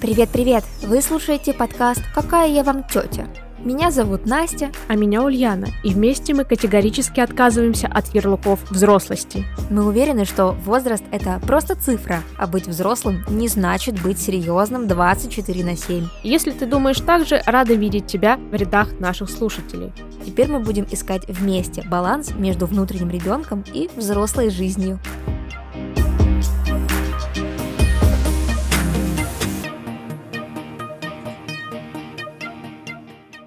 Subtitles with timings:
[0.00, 0.64] Привет-привет!
[0.82, 3.26] Вы слушаете подкаст «Какая я вам тетя?».
[3.64, 4.70] Меня зовут Настя.
[4.88, 5.68] А меня Ульяна.
[5.82, 9.46] И вместе мы категорически отказываемся от ярлыков взрослости.
[9.70, 15.64] Мы уверены, что возраст– это просто цифра, а быть взрослым не значит быть серьезным 24
[15.64, 16.08] на 7.
[16.22, 19.92] Если ты думаешь так же, рада видеть тебя в рядах наших слушателей.
[20.26, 24.98] Теперь мы будем искать вместе баланс между внутренним ребенком и взрослой жизнью.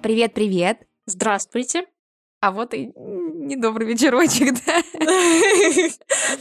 [0.08, 0.86] Привет-привет!
[1.04, 1.84] Здравствуйте!
[2.40, 4.82] А вот и недобрый вечерочек, да?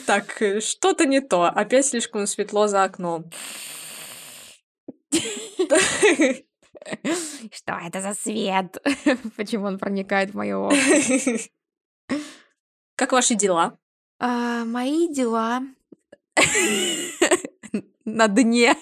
[0.06, 1.48] Так, э, что-то не то.
[1.48, 3.30] Опять слишком светло за окном.
[7.52, 8.78] Что это за свет?
[9.36, 10.80] Почему он проникает в мое окно?
[12.96, 13.78] Как ваши дела?
[14.20, 15.64] А, мои дела
[18.06, 18.78] на дне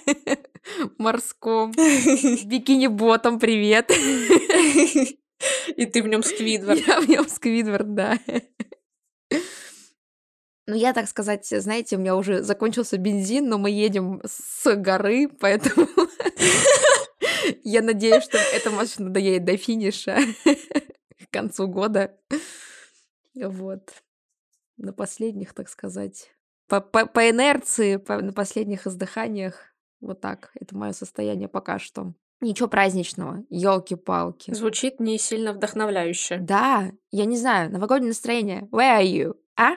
[0.97, 1.71] морском.
[2.45, 3.91] Бикини-ботом, привет.
[5.75, 6.79] И ты в нем Сквидвард.
[6.87, 8.19] Я в нем Сквидвард, да.
[10.67, 15.27] Ну, я, так сказать, знаете, у меня уже закончился бензин, но мы едем с горы,
[15.27, 15.87] поэтому
[17.63, 22.17] я надеюсь, что эта машина доедет до финиша к концу года.
[23.35, 23.91] Вот.
[24.77, 26.31] На последних, так сказать,
[26.67, 29.74] по, по, по инерции, по, на последних издыханиях.
[30.05, 30.51] Вот так.
[30.53, 32.13] Это мое состояние пока что.
[32.39, 33.43] Ничего праздничного.
[33.49, 34.53] Елки-палки.
[34.53, 36.37] Звучит не сильно вдохновляюще.
[36.37, 38.67] Да, я не знаю, новогоднее настроение.
[38.71, 39.35] Where are you?
[39.57, 39.71] А?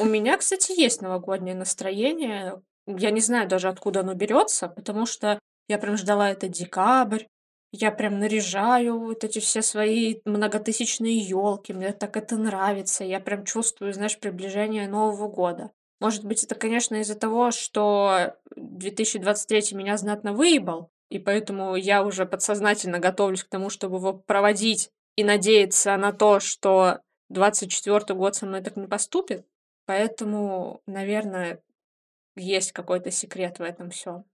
[0.00, 2.62] У меня, кстати, есть новогоднее настроение.
[2.86, 5.38] Я не знаю даже, откуда оно берется, потому что
[5.68, 7.24] я прям ждала это декабрь.
[7.70, 11.74] Я прям наряжаю вот эти все свои многотысячные елки.
[11.74, 13.04] Мне так это нравится.
[13.04, 15.72] Я прям чувствую, знаешь, приближение Нового года.
[16.00, 22.26] Может быть, это, конечно, из-за того, что 2023 меня знатно выебал, и поэтому я уже
[22.26, 28.46] подсознательно готовлюсь к тому, чтобы его проводить и надеяться на то, что 24 год со
[28.46, 29.46] мной так не поступит.
[29.86, 31.62] Поэтому, наверное,
[32.36, 34.24] есть какой-то секрет в этом все.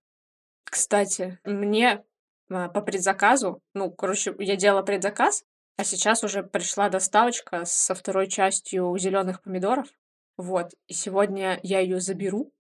[0.64, 2.04] Кстати, мне
[2.50, 5.44] а, по предзаказу, ну, короче, я делала предзаказ,
[5.76, 9.88] а сейчас уже пришла доставочка со второй частью зеленых помидоров.
[10.36, 12.52] Вот, и сегодня я ее заберу.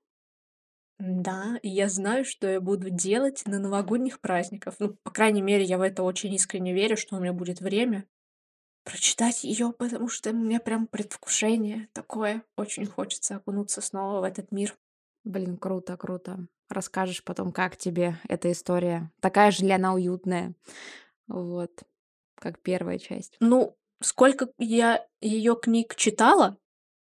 [0.98, 4.76] Да, и я знаю, что я буду делать на новогодних праздниках.
[4.78, 8.06] Ну, по крайней мере, я в это очень искренне верю, что у меня будет время
[8.84, 12.44] прочитать ее, потому что у меня прям предвкушение такое.
[12.56, 14.76] Очень хочется окунуться снова в этот мир.
[15.24, 16.46] Блин, круто, круто.
[16.68, 19.10] Расскажешь потом, как тебе эта история.
[19.20, 20.54] Такая же ли она уютная?
[21.26, 21.82] Вот,
[22.36, 23.36] как первая часть.
[23.40, 26.58] Ну, сколько я ее книг читала,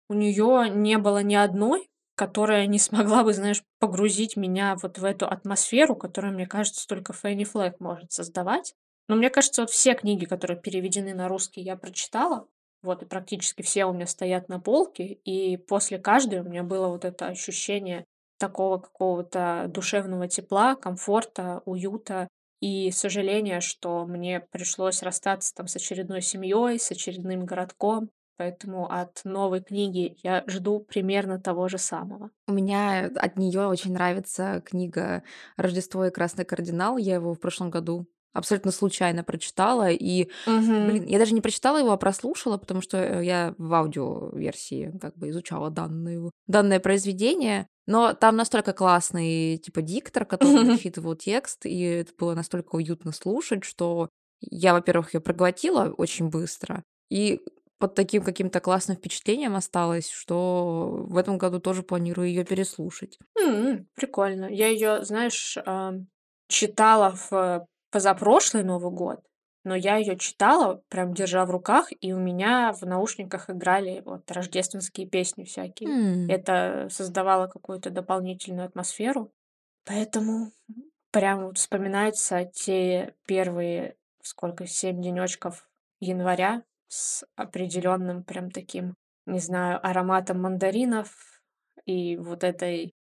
[0.09, 5.05] у нее не было ни одной, которая не смогла бы, знаешь, погрузить меня вот в
[5.05, 8.75] эту атмосферу, которую, мне кажется, только Фэнни Флэг может создавать.
[9.09, 12.47] Но мне кажется, вот все книги, которые переведены на русский, я прочитала.
[12.83, 15.05] Вот, и практически все у меня стоят на полке.
[15.25, 18.05] И после каждой у меня было вот это ощущение
[18.39, 22.29] такого какого-то душевного тепла, комфорта, уюта
[22.61, 29.21] и сожаления, что мне пришлось расстаться там с очередной семьей, с очередным городком, Поэтому от
[29.25, 32.31] новой книги я жду примерно того же самого.
[32.49, 35.23] У меня от нее очень нравится книга
[35.57, 36.97] «Рождество и красный кардинал».
[36.97, 39.91] Я его в прошлом году абсолютно случайно прочитала.
[39.91, 40.87] И, Мгм.
[40.87, 45.17] блин, я даже не прочитала его, а прослушала, потому что э, я в аудиоверсии как
[45.17, 47.67] бы изучала данную, данное произведение.
[47.87, 53.65] Но там настолько классный, типа, диктор, который зачитывал текст, и это было настолько уютно слушать,
[53.65, 54.09] что
[54.41, 57.41] я, во-первых, ее проглотила очень быстро, и
[57.83, 63.19] под таким каким-то классным впечатлением осталась, что в этом году тоже планирую ее переслушать.
[63.39, 64.47] М, Прикольно.
[64.47, 65.95] Я ее, знаешь, а,
[66.49, 69.21] читала в позапрошлый Новый год,
[69.65, 74.31] но я ее читала, прям держа в руках, и у меня в наушниках играли вот
[74.31, 75.89] рождественские песни всякие.
[75.89, 79.33] М, Это создавало какую-то дополнительную атмосферу.
[79.87, 80.53] Поэтому
[81.11, 85.69] прям вот вспоминаются те первые, сколько, семь денечков
[86.01, 86.63] января
[86.93, 91.09] с определенным прям таким, не знаю, ароматом мандаринов
[91.87, 92.93] и вот этой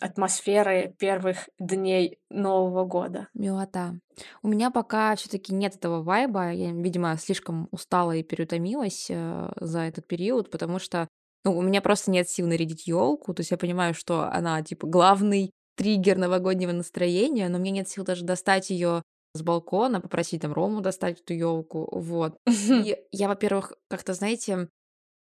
[0.00, 3.28] атмосферы первых дней Нового года.
[3.34, 3.98] Милота.
[4.42, 6.52] У меня пока все-таки нет этого вайба.
[6.52, 11.08] Я, видимо, слишком устала и переутомилась э, за этот период, потому что
[11.44, 13.34] ну, у меня просто нет сил нарядить елку.
[13.34, 18.04] То есть я понимаю, что она типа главный триггер новогоднего настроения, но мне нет сил
[18.04, 19.02] даже достать ее
[19.34, 21.88] с балкона, попросить там Рому достать эту елку.
[21.92, 22.36] Вот.
[22.46, 24.68] И я, во-первых, как-то, знаете,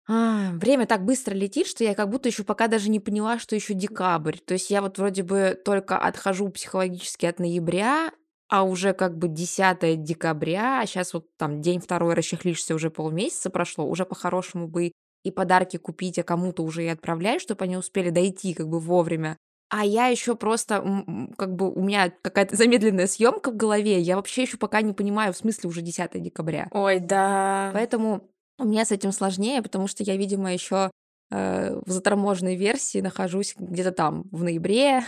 [0.07, 3.55] А, время так быстро летит, что я как будто еще пока даже не поняла, что
[3.55, 4.37] еще декабрь.
[4.37, 8.11] То есть я вот вроде бы только отхожу психологически от ноября,
[8.49, 13.49] а уже как бы 10 декабря, а сейчас вот там день второй расчехлишься, уже полмесяца
[13.49, 14.91] прошло, уже по-хорошему бы
[15.23, 19.37] и подарки купить, а кому-то уже и отправлять, чтобы они успели дойти как бы вовремя.
[19.75, 21.03] А я еще просто,
[21.35, 25.33] как бы у меня какая-то замедленная съемка в голове, я вообще еще пока не понимаю,
[25.33, 26.67] в смысле уже 10 декабря.
[26.69, 27.71] Ой, да.
[27.73, 28.29] Поэтому
[28.59, 30.91] у меня с этим сложнее, потому что я, видимо, еще
[31.31, 35.03] э, в заторможенной версии нахожусь где-то там в ноябре.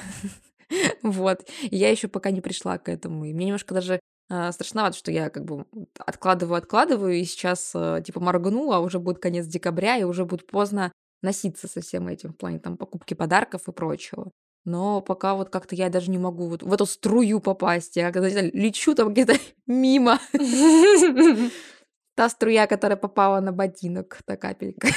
[1.03, 1.47] Вот.
[1.61, 3.25] И я еще пока не пришла к этому.
[3.25, 3.99] И мне немножко даже
[4.31, 5.65] э, страшновато, что я как бы
[5.99, 10.47] откладываю, откладываю, и сейчас э, типа моргну, а уже будет конец декабря, и уже будет
[10.47, 10.91] поздно
[11.21, 14.31] носиться со всем этим в плане там покупки подарков и прочего.
[14.65, 17.95] Но пока вот как-то я даже не могу вот в эту струю попасть.
[17.95, 19.35] Я когда лечу там где-то
[19.67, 20.19] мимо.
[22.15, 24.87] Та струя, которая попала на ботинок, та капелька.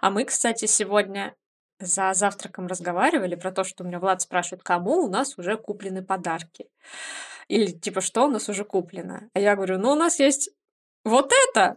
[0.00, 1.36] А мы, кстати, сегодня
[1.78, 6.02] за завтраком разговаривали про то, что у меня Влад спрашивает, кому у нас уже куплены
[6.02, 6.66] подарки.
[7.46, 9.28] Или типа, что у нас уже куплено.
[9.32, 10.50] А я говорю, ну у нас есть
[11.04, 11.76] вот это,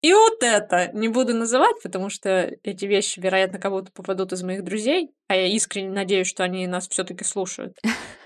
[0.00, 4.62] и вот это не буду называть, потому что эти вещи, вероятно, кому-то попадут из моих
[4.62, 7.76] друзей, а я искренне надеюсь, что они нас все таки слушают.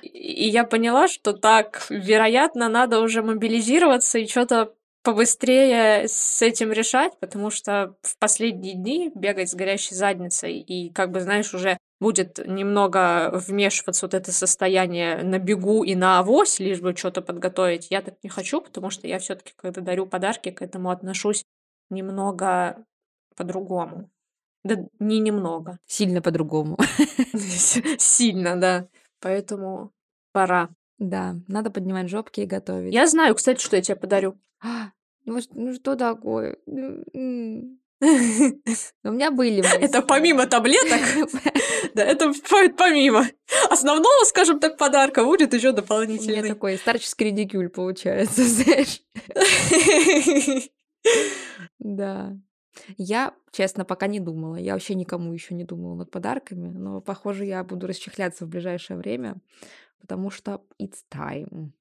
[0.03, 6.73] И я поняла, что так, вероятно, надо уже мобилизироваться и что то побыстрее с этим
[6.73, 11.79] решать, потому что в последние дни бегать с горящей задницей и, как бы, знаешь, уже
[12.01, 17.23] будет немного вмешиваться вот это состояние на бегу и на авось, лишь бы что то
[17.23, 17.89] подготовить.
[17.91, 21.45] Я так не хочу, потому что я все таки когда дарю подарки, к этому отношусь
[21.93, 22.85] немного
[23.37, 24.11] по-другому.
[24.65, 25.79] Да не немного.
[25.87, 26.79] Сильно по-другому.
[27.99, 28.89] Сильно, да.
[29.21, 29.93] Поэтому
[30.33, 30.71] пора.
[30.99, 32.95] Да, надо поднимать жопки и готовить.
[32.95, 34.39] Я знаю, кстати, что я тебе подарю.
[35.25, 36.57] Ну, ну что такое?
[38.03, 41.01] У меня были Это помимо таблеток?
[41.95, 42.33] Да, это
[42.77, 43.27] помимо.
[43.71, 46.41] Основного, скажем так, подарка будет еще дополнительный.
[46.41, 49.01] У меня такой старческий редикюль получается, знаешь.
[51.79, 52.37] Да.
[52.97, 54.57] Я, честно, пока не думала.
[54.57, 58.97] Я вообще никому еще не думала над подарками, но, похоже, я буду расчехляться в ближайшее
[58.97, 59.37] время,
[60.01, 61.73] потому что it's time.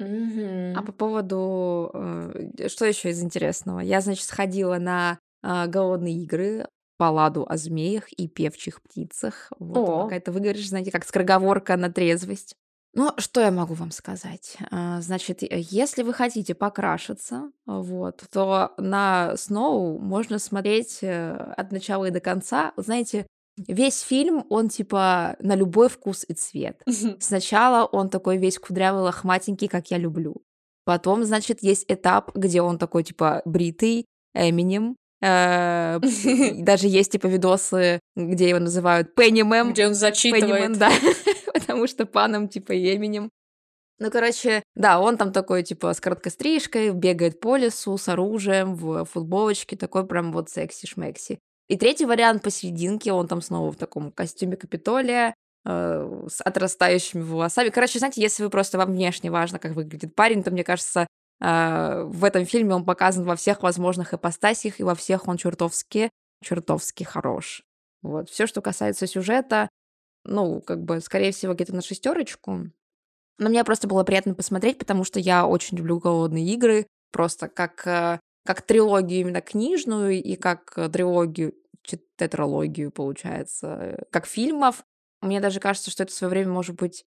[0.00, 3.80] А по поводу, э, что еще из интересного?
[3.80, 6.66] Я, значит, сходила на а, голодные игры
[6.96, 9.52] по ладу о змеях и певчих птицах.
[9.58, 12.56] Вот, какая-то, вы говоришь, знаете, как скороговорка на трезвость.
[12.94, 14.58] Ну, что я могу вам сказать?
[14.70, 22.06] А, значит, если вы хотите покрашиться, вот, то на Сноу можно смотреть э, от начала
[22.06, 22.72] и до конца.
[22.76, 26.82] Знаете, весь фильм, он типа на любой вкус и цвет.
[27.18, 30.42] Сначала он такой весь кудрявый, лохматенький, как я люблю.
[30.84, 34.04] Потом, значит, есть этап, где он такой типа бритый,
[34.34, 34.96] Эминем.
[35.22, 35.98] Э,
[36.58, 39.72] даже есть типа видосы, где его называют Пеннимем.
[39.72, 40.76] Где он зачитывает.
[40.76, 40.90] да
[41.54, 43.30] потому что паном типа именем.
[43.98, 48.74] Ну, короче, да, он там такой, типа, с короткой стрижкой, бегает по лесу с оружием,
[48.74, 51.38] в футболочке, такой прям вот секси-шмекси.
[51.68, 55.34] И третий вариант посерединке, он там снова в таком костюме Капитолия,
[55.64, 57.68] э, с отрастающими волосами.
[57.68, 61.06] Короче, знаете, если вы просто вам внешне важно, как выглядит парень, то, мне кажется,
[61.40, 66.10] э, в этом фильме он показан во всех возможных ипостасях, и во всех он чертовски,
[66.42, 67.62] чертовски хорош.
[68.02, 68.28] Вот.
[68.30, 69.68] Все, что касается сюжета,
[70.24, 72.70] ну, как бы, скорее всего, где-то на шестерочку.
[73.38, 77.86] Но мне просто было приятно посмотреть, потому что я очень люблю голодные игры, просто как,
[77.86, 81.54] э, как трилогию именно книжную и как э, трилогию,
[82.16, 84.84] тетралогию, получается, э, как фильмов.
[85.20, 87.04] Мне даже кажется, что это в свое время, может быть,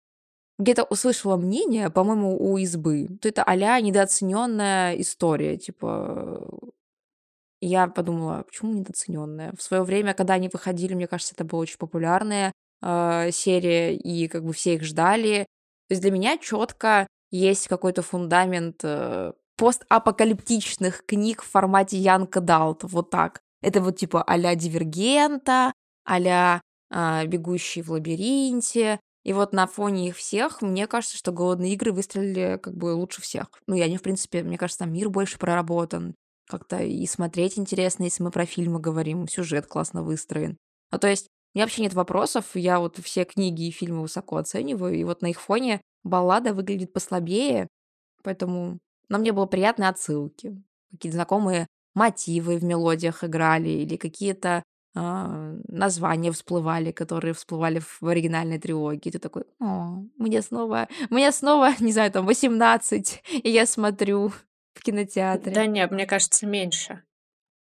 [0.58, 3.08] где-то услышала мнение, по-моему, у избы.
[3.20, 5.56] То это а недооцененная история.
[5.56, 6.48] Типа,
[7.60, 9.52] я подумала, почему недооцененная?
[9.56, 12.52] В свое время, когда они выходили, мне кажется, это было очень популярное
[12.84, 15.46] э, серия, и как бы все их ждали.
[15.88, 22.84] То есть для меня четко есть какой-то фундамент э, постапокалиптичных книг в формате Янка Далт,
[22.84, 23.40] вот так.
[23.62, 25.72] Это вот типа а-ля Дивергента,
[26.04, 26.60] а-ля
[26.90, 29.00] э, Бегущий в лабиринте.
[29.24, 33.22] И вот на фоне их всех, мне кажется, что «Голодные игры» выстрелили как бы лучше
[33.22, 33.46] всех.
[33.66, 36.14] Ну, я не, в принципе, мне кажется, там мир больше проработан.
[36.46, 40.58] Как-то и смотреть интересно, если мы про фильмы говорим, сюжет классно выстроен.
[40.92, 42.44] Ну, то есть меня вообще нет вопросов.
[42.54, 44.94] Я вот все книги и фильмы высоко оцениваю.
[44.94, 47.68] И вот на их фоне баллада выглядит послабее.
[48.22, 50.60] Поэтому нам мне было приятные отсылки.
[50.90, 54.62] Какие-то знакомые мотивы в мелодиях играли или какие-то
[54.94, 59.10] э, названия всплывали, которые всплывали в оригинальной трилогии.
[59.10, 64.32] Ты такой, о, мне снова, мне снова, не знаю, там 18, и я смотрю
[64.74, 65.52] в кинотеатре.
[65.52, 67.02] Да нет, мне кажется, меньше.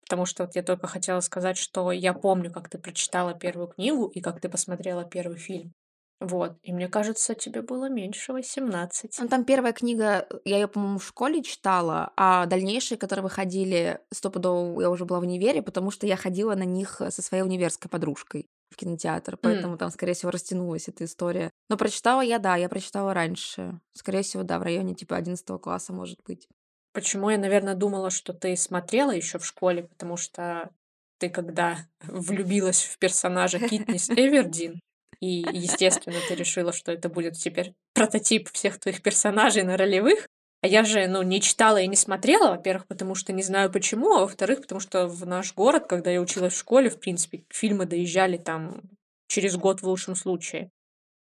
[0.02, 4.06] Потому что вот я только хотела сказать, что я помню, как ты прочитала первую книгу
[4.06, 5.72] и как ты посмотрела первый фильм.
[6.20, 6.56] Вот.
[6.62, 9.18] И мне кажется, тебе было меньше 18.
[9.18, 14.80] Ну, там первая книга, я ее, по-моему, в школе читала, а дальнейшие, которые выходили, стопудово
[14.80, 18.48] я уже была в универе, потому что я ходила на них со своей универской подружкой
[18.70, 19.78] в кинотеатр, поэтому М.
[19.78, 21.50] там, скорее всего, растянулась эта история.
[21.68, 23.80] Но прочитала я, да, я прочитала раньше.
[23.92, 26.48] Скорее всего, да, в районе типа 11 класса, может быть.
[26.92, 30.70] Почему я, наверное, думала, что ты смотрела еще в школе, потому что
[31.18, 34.80] ты когда влюбилась в персонажа Китнис Эвердин,
[35.20, 40.26] и, естественно, ты решила, что это будет теперь прототип всех твоих персонажей на ролевых.
[40.62, 44.16] А я же, ну, не читала и не смотрела, во-первых, потому что не знаю почему,
[44.16, 47.86] а во-вторых, потому что в наш город, когда я училась в школе, в принципе, фильмы
[47.86, 48.80] доезжали там
[49.28, 50.70] через год в лучшем случае.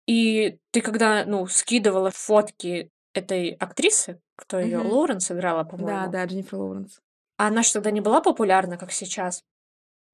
[0.09, 4.88] И ты когда, ну, скидывала фотки этой актрисы, кто ее, Мгм.
[4.88, 7.00] Лоуренс играла, Да, по-моему, да, Дженнифер Лоуренс.
[7.38, 9.42] а она же тогда не была популярна, как сейчас.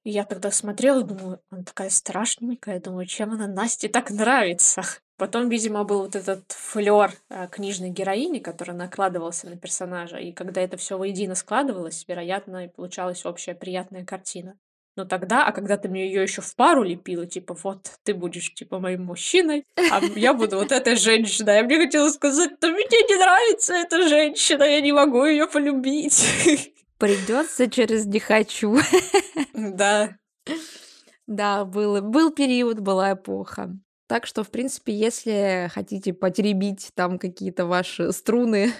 [0.03, 4.81] И я тогда смотрела и думаю, она такая страшненькая, думаю, чем она Насте так нравится.
[5.17, 7.13] Потом, видимо, был вот этот флер
[7.51, 10.17] книжной героини, который накладывался на персонажа.
[10.17, 14.57] И когда это все воедино складывалось, вероятно, и получалась общая приятная картина.
[14.95, 18.53] Но тогда, а когда ты мне ее еще в пару лепила, типа, вот, ты будешь,
[18.53, 21.55] типа, моим мужчиной, а я буду вот этой женщиной.
[21.55, 26.23] Я мне хотела сказать, да мне не нравится эта женщина, я не могу ее полюбить.
[26.97, 28.77] Придется через не хочу.
[29.53, 30.17] Да.
[31.25, 33.71] Да, было, был период, была эпоха.
[34.07, 38.73] Так что, в принципе, если хотите потеребить там какие-то ваши струны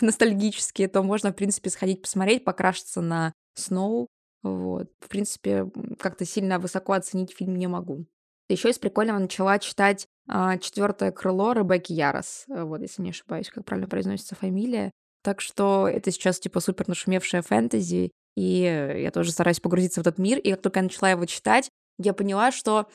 [0.00, 4.08] ностальгические, то можно, в принципе, сходить посмотреть, покрашиться на Сноу.
[4.42, 4.90] Вот.
[5.00, 8.06] В принципе, как-то сильно высоко оценить фильм не могу.
[8.48, 12.44] Еще из прикольного начала читать а, четвертое крыло Ребекки Ярос.
[12.48, 14.90] э, Вот, если не ошибаюсь, как правильно произносится фамилия.
[15.22, 20.06] Так что это сейчас типа супер нашумевшая фэнтези, и э, я тоже стараюсь погрузиться в
[20.06, 20.38] этот мир.
[20.38, 22.88] И как только я начала его читать, я поняла, что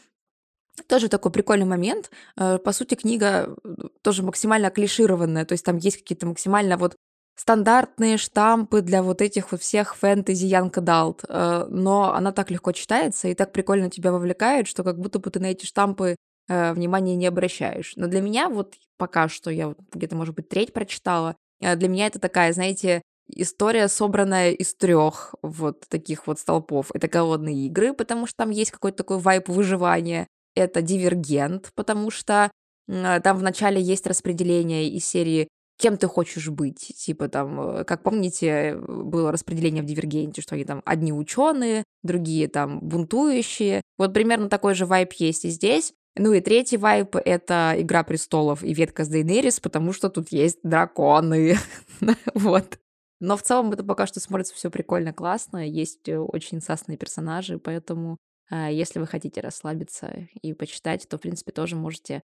[0.87, 2.11] тоже такой прикольный момент.
[2.35, 3.55] Э, По сути, книга
[4.03, 6.95] тоже максимально клишированная, то есть там есть какие-то максимально вот
[7.37, 12.71] стандартные штампы для вот этих вот всех фэнтези Young Adult, э, но она так легко
[12.71, 16.15] читается и так прикольно тебя вовлекает, что как будто бы ты на эти штампы
[16.49, 17.93] э, внимания не обращаешь.
[17.95, 21.87] Но для меня вот пока что, я вот где-то, может быть, треть прочитала, э, для
[21.87, 26.89] меня это такая, знаете, история, собранная из трех вот таких вот столпов.
[26.95, 30.25] Это голодные игры, потому что там есть какой-то такой вайп выживания.
[30.55, 32.49] Это дивергент, потому что
[32.87, 36.93] там в начале есть распределение из серии кем ты хочешь быть.
[36.97, 41.83] Типа там, э, как помните, э, было распределение в Дивергенте, что они там одни ученые,
[42.03, 43.81] другие там бунтующие.
[43.97, 45.93] Вот примерно такой же вайп есть и здесь.
[46.15, 50.59] Ну и третий вайп— это «Игра престолов» и ветка с Дейнерис, потому что тут есть
[50.63, 51.57] драконы.
[52.33, 52.79] Вот.
[53.19, 55.67] Но в целом это пока что смотрится все прикольно, классно.
[55.67, 58.17] Есть э, очень сасные персонажи, поэтому
[58.49, 62.21] а, если вы хотите расслабиться и почитать, то, в принципе, тоже можете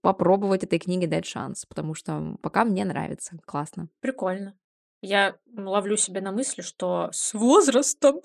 [0.00, 3.38] попробовать этой книге дать шанс, потому что пока мне нравится.
[3.46, 3.88] Классно.
[4.00, 4.54] Прикольно.
[5.00, 8.20] Я ловлю себя на мысли, что с возрастом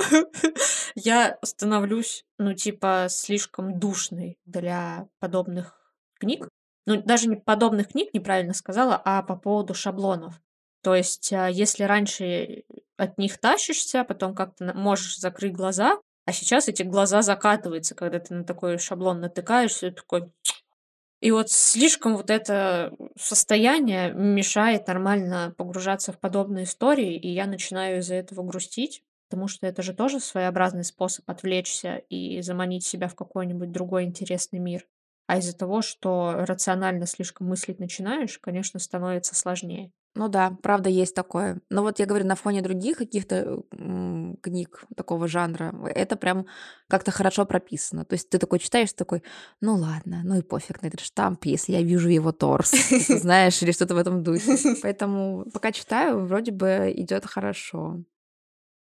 [0.95, 5.79] я становлюсь, ну, типа, слишком душной для подобных
[6.19, 6.48] книг.
[6.88, 10.41] Ну, даже не подобных книг, неправильно сказала, а по поводу шаблонов.
[10.81, 12.63] То есть, а, если раньше
[12.98, 18.33] от них тащишься, потом как-то можешь закрыть глаза, а сейчас эти глаза закатываются, когда ты
[18.33, 20.31] на такой шаблон натыкаешься, и такой,
[21.24, 28.00] и вот слишком вот это состояние мешает нормально погружаться в подобные истории, и я начинаю
[28.00, 33.15] из-за этого грустить, потому что это же тоже своеобразный способ отвлечься и заманить себя в
[33.15, 34.86] какой-нибудь другой интересный мир.
[35.27, 39.92] А из-за того, что рационально слишком мыслить начинаешь, конечно, становится сложнее.
[40.15, 41.60] Ну да, правда, есть такое.
[41.72, 46.46] Но вот я говорю, на фоне других каких-то м, книг такого жанра, это прям
[46.88, 48.05] как-то хорошо прописано.
[48.05, 49.24] То есть ты такой читаешь, такой,
[49.60, 52.72] ну ладно, ну и пофиг на этот штамп, если я вижу его торс,
[53.10, 54.55] знаешь, или что-то в этом духе.
[54.84, 58.00] Поэтому пока читаю, вроде бы идет хорошо.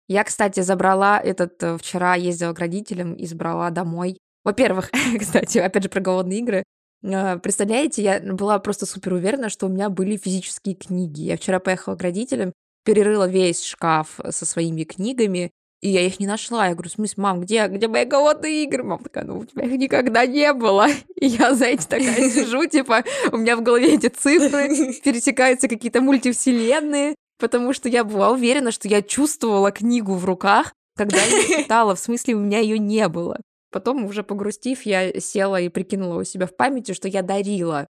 [0.07, 4.17] Я, кстати, забрала этот э, вчера ездила к родителям и забрала домой.
[4.43, 6.63] Во-первых, кстати, опять же про голодные игры.
[7.03, 11.21] А, Представляете, я была просто супер уверена, что у меня были физические книги.
[11.21, 12.53] Я вчера поехала к родителям,
[12.83, 15.51] перерыла весь шкаф со своими книгами,
[15.81, 16.67] и я их не нашла.
[16.67, 18.83] Я говорю, в смысле, мам, где, где мои голодные игры?
[18.83, 20.87] Мама такая, ну у тебя их никогда не было.
[21.15, 24.67] И я, знаете, такая сижу, типа, у меня в голове эти цифры,
[25.03, 31.17] пересекаются какие-то мультивселенные, потому что я была уверена, что я чувствовала книгу в руках, когда
[31.17, 33.37] я читала, в смысле, у меня ее не было.
[33.71, 37.87] Потом, уже погрустив, я села и прикинула у себя в памяти, что я дарила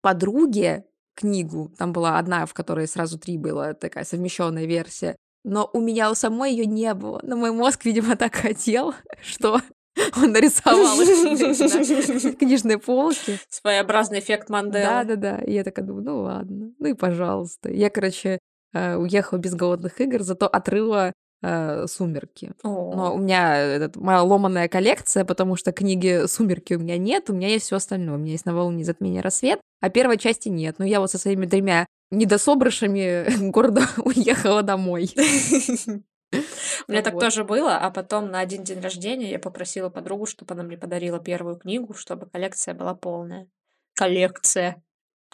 [0.00, 1.72] подруге книгу.
[1.76, 5.16] Там была одна, в которой сразу три было, такая совмещенная версия.
[5.44, 7.20] но у меня у самой ее не было.
[7.22, 9.60] Но мой мозг, видимо, так хотел, что
[10.16, 10.96] он нарисовал
[12.36, 13.38] книжной полке.
[13.48, 14.84] Своеобразный эффект Манделы.
[14.84, 15.38] Да-да-да.
[15.38, 17.70] И я такая думаю, ну ладно, ну и пожалуйста.
[17.70, 18.38] Я, короче,
[18.72, 22.52] э, уехала без голодных игр, зато отрыла э, «Сумерки».
[22.62, 27.34] Но у меня этот, моя ломаная коллекция, потому что книги «Сумерки» у меня нет, у
[27.34, 28.16] меня есть все остальное.
[28.16, 30.78] У меня есть «Новолуние, затмение, рассвет», а первой части нет.
[30.78, 35.10] Но я вот со своими тремя недособрышами города уехала домой.
[36.30, 40.52] У меня так тоже было, а потом на один день рождения я попросила подругу, чтобы
[40.52, 43.48] она мне подарила первую книгу, чтобы коллекция была полная.
[43.94, 44.82] Коллекция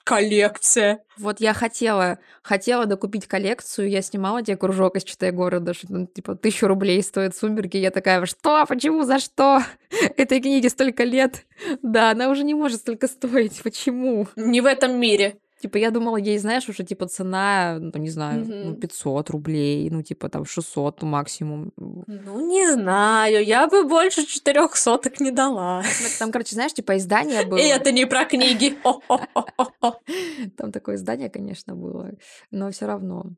[0.03, 1.01] коллекция.
[1.17, 6.07] Вот я хотела, хотела докупить коллекцию, я снимала тебе кружок из «Читай города», что ну,
[6.07, 9.63] типа тысячу рублей стоит «Сумерки», я такая, что, почему, за что?
[10.17, 11.47] Этой книге столько лет.
[11.83, 14.29] Да, она уже не может столько стоить, почему?
[14.37, 15.39] Не в этом мире.
[15.65, 20.03] Типа, я думала, ей, знаешь, уже, типа, цена, ну, не знаю, ну, 500 рублей, ну,
[20.03, 21.73] типа, там, 600 максимум.
[21.79, 25.83] Ну, не знаю, я бы больше четырех соток не дала.
[26.19, 27.57] Там, короче, знаешь, типа, издание было.
[27.57, 28.77] И это не про книги.
[30.59, 32.11] Там такое издание, конечно, было,
[32.51, 33.33] но все равно.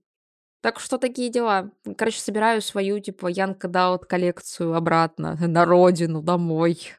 [0.62, 1.70] Так что такие дела.
[1.96, 6.92] Короче, собираю свою, типа, Янка Даут коллекцию обратно на родину, домой.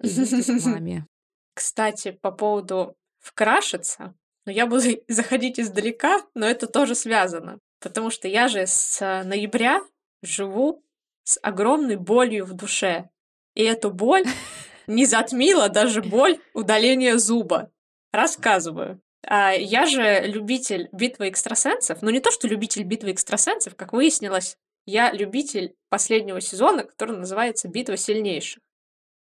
[0.00, 1.06] маме.
[1.52, 4.14] Кстати, по поводу вкрашиться,
[4.46, 7.58] но я буду заходить издалека, но это тоже связано.
[7.80, 9.82] Потому что я же с ноября
[10.22, 10.82] живу
[11.24, 13.10] с огромной болью в душе.
[13.54, 14.24] И эту боль
[14.86, 17.70] не затмила даже боль удаления зуба.
[18.12, 19.00] Рассказываю.
[19.26, 22.02] А я же любитель битвы экстрасенсов.
[22.02, 27.68] Но не то, что любитель битвы экстрасенсов, как выяснилось, я любитель последнего сезона, который называется
[27.68, 28.60] «Битва сильнейших».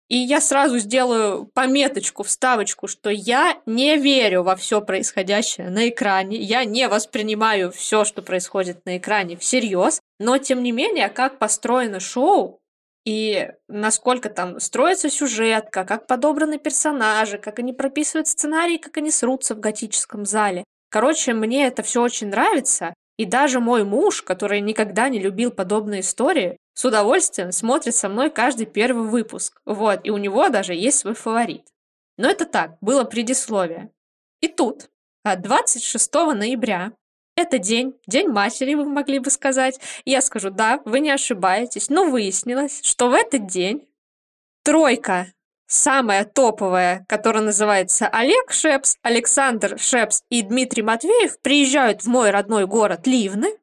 [0.08, 6.36] И я сразу сделаю пометочку, вставочку, что я не верю во все происходящее на экране,
[6.36, 11.98] я не воспринимаю все, что происходит на экране, всерьез, но тем не менее, как построено
[11.98, 12.60] шоу,
[13.04, 19.54] и насколько там строится сюжетка, как подобраны персонажи, как они прописывают сценарий, как они срутся
[19.54, 20.64] в готическом зале.
[20.90, 26.00] Короче, мне это все очень нравится, и даже мой муж, который никогда не любил подобные
[26.02, 29.60] истории, с удовольствием смотрит со мной каждый первый выпуск.
[29.64, 31.66] Вот, и у него даже есть свой фаворит.
[32.16, 33.90] Но это так, было предисловие.
[34.40, 34.90] И тут,
[35.24, 36.92] 26 а, ноября,
[37.36, 39.80] это день, день матери, вы могли бы сказать.
[40.04, 43.88] я скажу, да, вы не ошибаетесь, но выяснилось, что в этот день
[44.62, 45.32] тройка
[45.66, 52.66] самая топовая, которая называется Олег Шепс, Александр Шепс и Дмитрий Матвеев, приезжают в мой родной
[52.66, 53.56] город Ливны,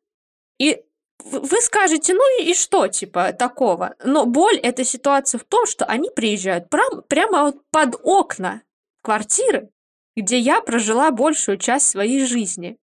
[0.57, 0.81] и
[1.23, 3.95] вы скажете, ну и что, типа, такого?
[4.03, 8.61] Но боль этой ситуации в том, что они приезжают прям, прямо вот под окна
[9.01, 9.69] квартиры,
[10.15, 12.77] где я прожила большую часть своей жизни.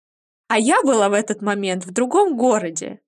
[0.48, 3.00] А я была в этот момент в другом городе.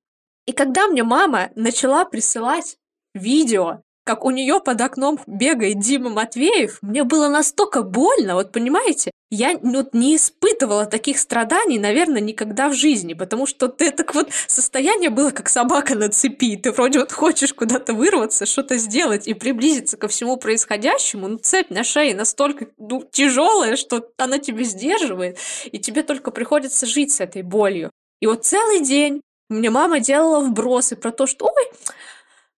[0.45, 2.77] И когда мне мама начала присылать
[3.13, 9.11] видео как у нее под окном бегает Дима Матвеев, мне было настолько больно, вот понимаете,
[9.31, 14.29] я вот не испытывала таких страданий, наверное, никогда в жизни, потому что ты так вот
[14.47, 19.33] состояние было как собака на цепи, ты вроде вот хочешь куда-то вырваться, что-то сделать и
[19.33, 25.39] приблизиться ко всему происходящему, но цепь на шее настолько ну, тяжелая, что она тебя сдерживает,
[25.65, 27.89] и тебе только приходится жить с этой болью.
[28.21, 31.71] И вот целый день мне мама делала вбросы про то, что ой,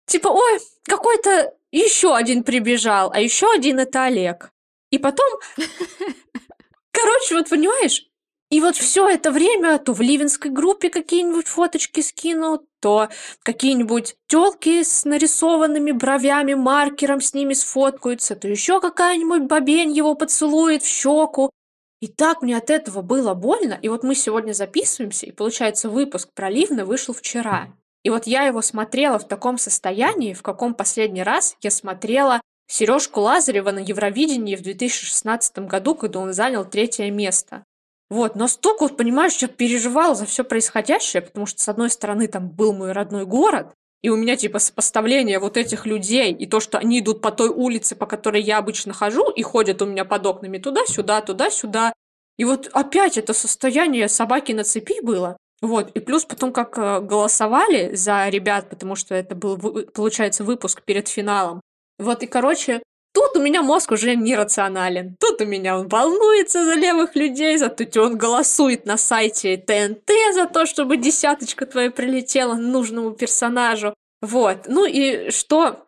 [0.07, 4.51] Типа, ой, какой-то еще один прибежал, а еще один это Олег.
[4.89, 5.27] И потом,
[6.91, 8.07] короче, вот понимаешь,
[8.49, 13.09] и вот все это время то в ливенской группе какие-нибудь фоточки скину, то
[13.43, 20.83] какие-нибудь телки с нарисованными бровями, маркером с ними сфоткаются, то еще какая-нибудь бабень его поцелует
[20.83, 21.51] в щеку.
[21.99, 23.77] И так мне от этого было больно.
[23.81, 27.67] И вот мы сегодня записываемся, и получается выпуск про Ливна вышел вчера.
[28.07, 33.19] И вот я его смотрела в таком состоянии, в каком последний раз я смотрела Сережку
[33.19, 37.65] Лазарева на Евровидении в 2016 году, когда он занял третье место.
[38.09, 42.47] Вот, настолько, вот, понимаешь, я переживала за все происходящее, потому что, с одной стороны, там
[42.47, 46.77] был мой родной город, и у меня, типа, сопоставление вот этих людей, и то, что
[46.77, 50.25] они идут по той улице, по которой я обычно хожу, и ходят у меня под
[50.25, 51.91] окнами туда-сюда, туда-сюда.
[52.37, 55.35] И вот опять это состояние собаки на цепи было.
[55.61, 59.57] Вот, и плюс потом, как э, голосовали за ребят, потому что это был,
[59.93, 61.61] получается, выпуск перед финалом.
[61.97, 65.15] Вот, и, короче, тут у меня мозг уже нерационален.
[65.19, 70.11] Тут у меня он волнуется за левых людей, за то, он голосует на сайте ТНТ
[70.35, 73.95] за то, чтобы десяточка твоя прилетела нужному персонажу.
[74.21, 75.87] Вот, ну и что,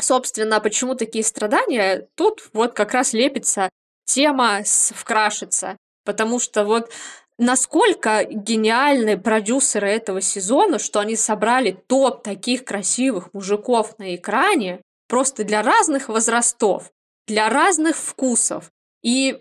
[0.00, 2.08] собственно, почему такие страдания?
[2.14, 3.68] Тут вот как раз лепится
[4.04, 5.76] тема с «вкрашиться».
[6.04, 6.90] Потому что вот
[7.38, 15.44] насколько гениальны продюсеры этого сезона, что они собрали топ таких красивых мужиков на экране просто
[15.44, 16.90] для разных возрастов,
[17.26, 18.70] для разных вкусов.
[19.02, 19.40] И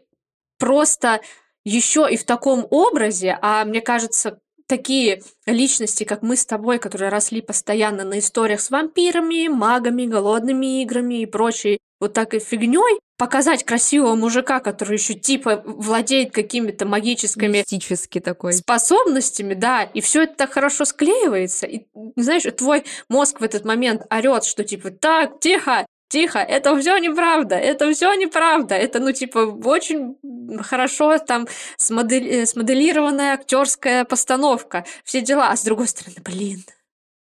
[0.60, 1.22] просто
[1.66, 7.10] еще и в таком образе, а мне кажется, такие личности, как мы с тобой, которые
[7.10, 13.64] росли постоянно на историях с вампирами, магами, голодными играми и прочей вот такой фигней, показать
[13.64, 18.54] красивого мужика, который еще типа владеет какими-то магическими Мистический такой.
[18.54, 24.04] способностями, да, и все это так хорошо склеивается, и знаешь, твой мозг в этот момент
[24.10, 29.40] орет, что типа так, тихо, тихо, это все неправда, это все неправда, это, ну, типа,
[29.66, 30.18] очень
[30.62, 36.64] хорошо там смодель, э, смоделированная актерская постановка, все дела, а с другой стороны, блин,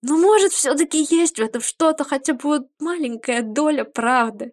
[0.02, 4.52] ну, может, все-таки есть в этом что-то, хотя бы вот маленькая доля правды.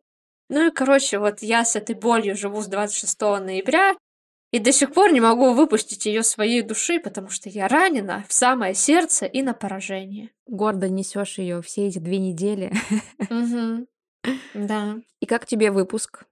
[0.49, 3.95] Ну и, короче, вот я с этой болью живу с 26 ноября,
[4.53, 8.33] и до сих пор не могу выпустить ее своей души, потому что я ранена в
[8.33, 10.29] самое сердце и на поражение.
[10.45, 12.71] Гордо несешь ее все эти две недели.
[14.53, 14.97] Да.
[15.19, 16.25] И как тебе выпуск?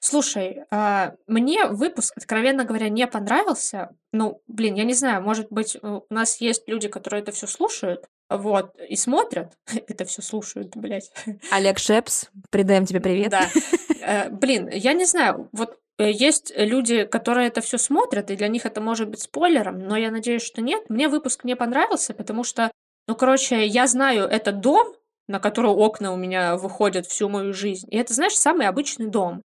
[0.00, 3.96] Слушай, а, мне выпуск, откровенно говоря, не понравился.
[4.12, 8.08] Ну, блин, я не знаю, может быть, у нас есть люди, которые это все слушают,
[8.30, 9.56] вот, и смотрят,
[9.88, 11.10] это все слушают, блядь.
[11.50, 13.30] Олег Шепс, передаем тебе привет.
[13.30, 13.48] Да.
[14.00, 18.48] Э, Блин, я не знаю, вот э, есть люди, которые это все смотрят, и для
[18.48, 20.88] них это может быть спойлером, но я надеюсь, что нет.
[20.88, 22.70] Мне выпуск не понравился, потому что,
[23.06, 24.94] ну, короче, я знаю этот дом,
[25.26, 27.86] на который окна у меня выходят всю мою жизнь.
[27.90, 29.42] И это, знаешь, самый обычный дом.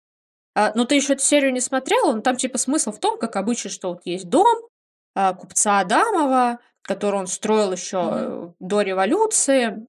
[0.56, 3.38] А, но ты еще эту серию не смотрела, но там типа смысл в том, как
[3.38, 4.68] обычно, что вот есть дом
[5.15, 8.56] а, купца Адамова, который он строил еще Мгм.
[8.60, 9.86] до революции,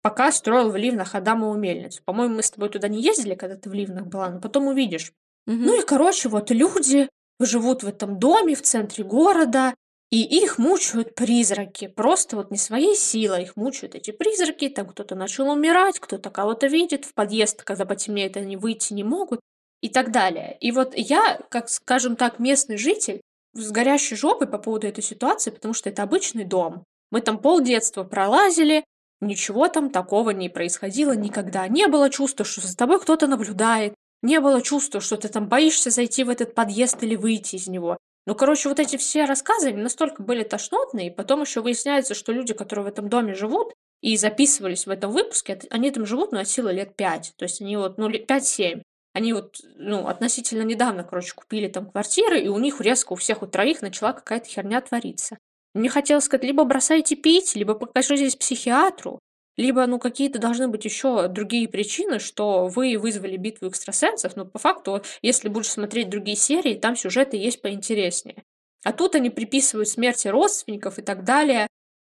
[0.00, 2.00] пока строил в Ливнах Адамову мельницу.
[2.06, 5.12] По-моему, мы с тобой туда не ездили, когда ты в Ливнах была, но потом увидишь.
[5.46, 5.64] Мгм.
[5.66, 9.74] Ну и, короче, вот люди живут в этом доме в центре города,
[10.10, 11.88] и их мучают призраки.
[11.88, 14.70] Просто вот не своей силой их мучают эти призраки.
[14.70, 17.04] Там кто-то начал умирать, кто-то кого-то видит.
[17.04, 19.40] В подъезд, когда потемнеет, они выйти не могут
[19.82, 20.56] и так далее.
[20.60, 23.20] И вот я, как, скажем так, местный житель,
[23.52, 26.84] с горящей жопой по поводу этой ситуации, потому что это обычный дом.
[27.10, 28.84] Мы там полдетства пролазили,
[29.20, 31.66] ничего там такого не происходило никогда.
[31.68, 33.94] Не было чувства, что за тобой кто-то наблюдает.
[34.22, 37.96] Не было чувства, что ты там боишься зайти в этот подъезд или выйти из него.
[38.26, 42.32] Ну, короче, вот эти все рассказы они настолько были тошнотные, и потом еще выясняется, что
[42.32, 46.38] люди, которые в этом доме живут и записывались в этом выпуске, они там живут, ну,
[46.38, 47.32] от силы лет пять.
[47.36, 48.82] То есть они вот, ну, лет 5-7.
[49.12, 53.42] Они вот, ну, относительно недавно, короче, купили там квартиры, и у них резко у всех
[53.42, 55.38] у троих начала какая-то херня твориться.
[55.74, 59.20] Мне хотелось сказать, либо бросайте пить, либо покажитесь психиатру,
[59.56, 64.58] либо, ну, какие-то должны быть еще другие причины, что вы вызвали битву экстрасенсов, но по
[64.58, 68.44] факту, если будешь смотреть другие серии, там сюжеты есть поинтереснее.
[68.84, 71.66] А тут они приписывают смерти родственников и так далее,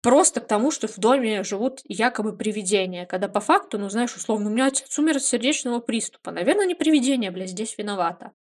[0.03, 4.49] просто к тому, что в доме живут якобы привидения, когда по факту, ну, знаешь, условно,
[4.49, 6.31] у меня отец умер от сердечного приступа.
[6.31, 8.33] Наверное, не привидение, бля, здесь виновата.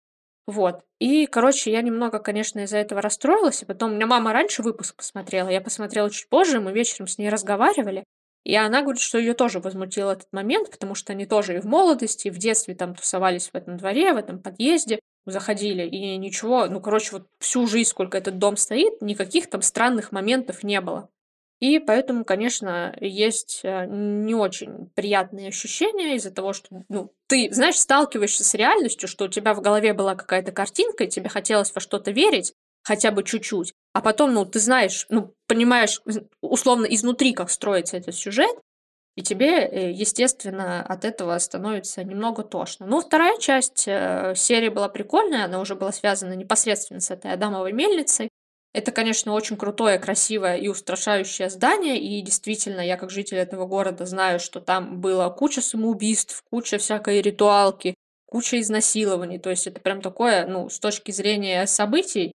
[0.47, 0.83] Вот.
[0.99, 3.63] И, короче, я немного, конечно, из-за этого расстроилась.
[3.63, 7.19] И потом у меня мама раньше выпуск посмотрела, я посмотрела чуть позже, мы вечером с
[7.19, 8.05] ней разговаривали.
[8.45, 11.65] И она говорит, что ее тоже возмутил этот момент, потому что они тоже и в
[11.65, 16.67] молодости, и в детстве там тусовались в этом дворе, в этом подъезде, заходили, и ничего,
[16.67, 21.09] ну, короче, вот всю жизнь, сколько этот дом стоит, никаких там странных моментов не было.
[21.65, 27.79] И поэтому, конечно, есть э, не очень приятные ощущения из-за того, что, ну, ты, знаешь,
[27.79, 31.81] сталкиваешься с реальностью, что у тебя в голове была какая-то картинка, и тебе хотелось во
[31.81, 36.03] что-то верить, хотя бы чуть-чуть, а потом, ну, ты знаешь, ну, понимаешь,
[36.43, 38.55] условно, изнутри, как строится этот сюжет,
[39.17, 42.85] и тебе, э, естественно, от этого становится немного тошно.
[42.85, 47.73] Ну, вторая часть э, серии была прикольная, она уже была связана непосредственно с этой Адамовой
[47.73, 48.29] мельницей.
[48.75, 54.05] Это, конечно, очень крутое, красивое и устрашающее здание, и действительно, я как житель этого города
[54.05, 57.95] знаю, что там было куча самоубийств, куча всякой ритуалки,
[58.27, 62.33] куча изнасилований, то есть это прям такое, ну, с точки зрения событий,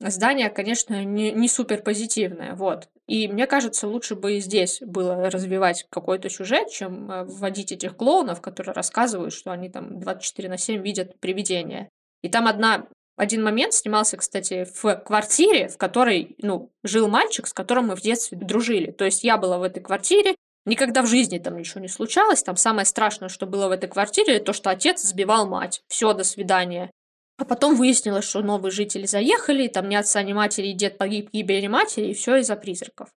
[0.00, 2.88] здание, конечно, не, не супер позитивное, вот.
[3.06, 7.98] И мне кажется, лучше бы и здесь было развивать какой-то сюжет, чем э, вводить этих
[7.98, 11.90] клоунов, которые рассказывают, что они там 24 на 7 видят привидения.
[12.22, 17.52] И там одна, один момент снимался, кстати, в квартире, в которой, ну, жил мальчик, с
[17.52, 18.90] которым мы в детстве дружили.
[18.90, 22.42] То есть я была в этой квартире, никогда в жизни там ничего не случалось.
[22.42, 25.82] Там самое страшное, что было в этой квартире, то, что отец сбивал мать.
[25.88, 26.90] Все, до свидания.
[27.38, 30.98] А потом выяснилось, что новые жители заехали, и там ни отца, ни матери, и дед
[30.98, 33.08] погиб гибели матери, и все из-за призраков.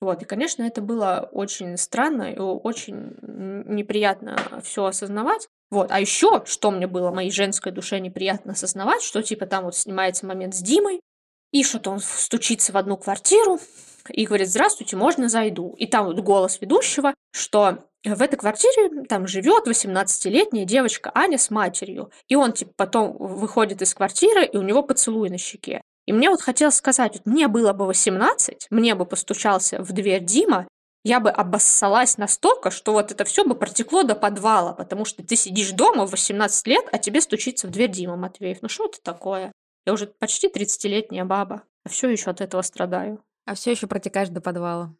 [0.00, 5.48] Вот, и, конечно, это было очень странно и очень неприятно все осознавать.
[5.70, 9.76] Вот, а еще, что мне было моей женской душе неприятно осознавать, что типа там вот
[9.76, 11.00] снимается момент с Димой,
[11.52, 13.60] И что-то он стучится в одну квартиру
[14.08, 19.26] и говорит: "Здравствуйте, можно зайду?" И там вот голос ведущего, что в этой квартире там
[19.28, 22.10] живет 18-летняя девочка Аня с матерью.
[22.28, 25.80] И он типа потом выходит из квартиры, и у него поцелуй на щеке.
[26.06, 30.22] И мне вот хотелось сказать, вот мне было бы 18, мне бы постучался в дверь
[30.24, 30.66] Дима,
[31.04, 35.36] я бы обоссалась настолько, что вот это все бы протекло до подвала, потому что ты
[35.36, 38.62] сидишь дома в 18 лет, а тебе стучится в дверь Дима Матвеев.
[38.62, 39.52] Ну что это такое?
[39.86, 43.22] Я уже почти 30-летняя баба, а все еще от этого страдаю.
[43.44, 44.94] А все еще протекаешь до подвала.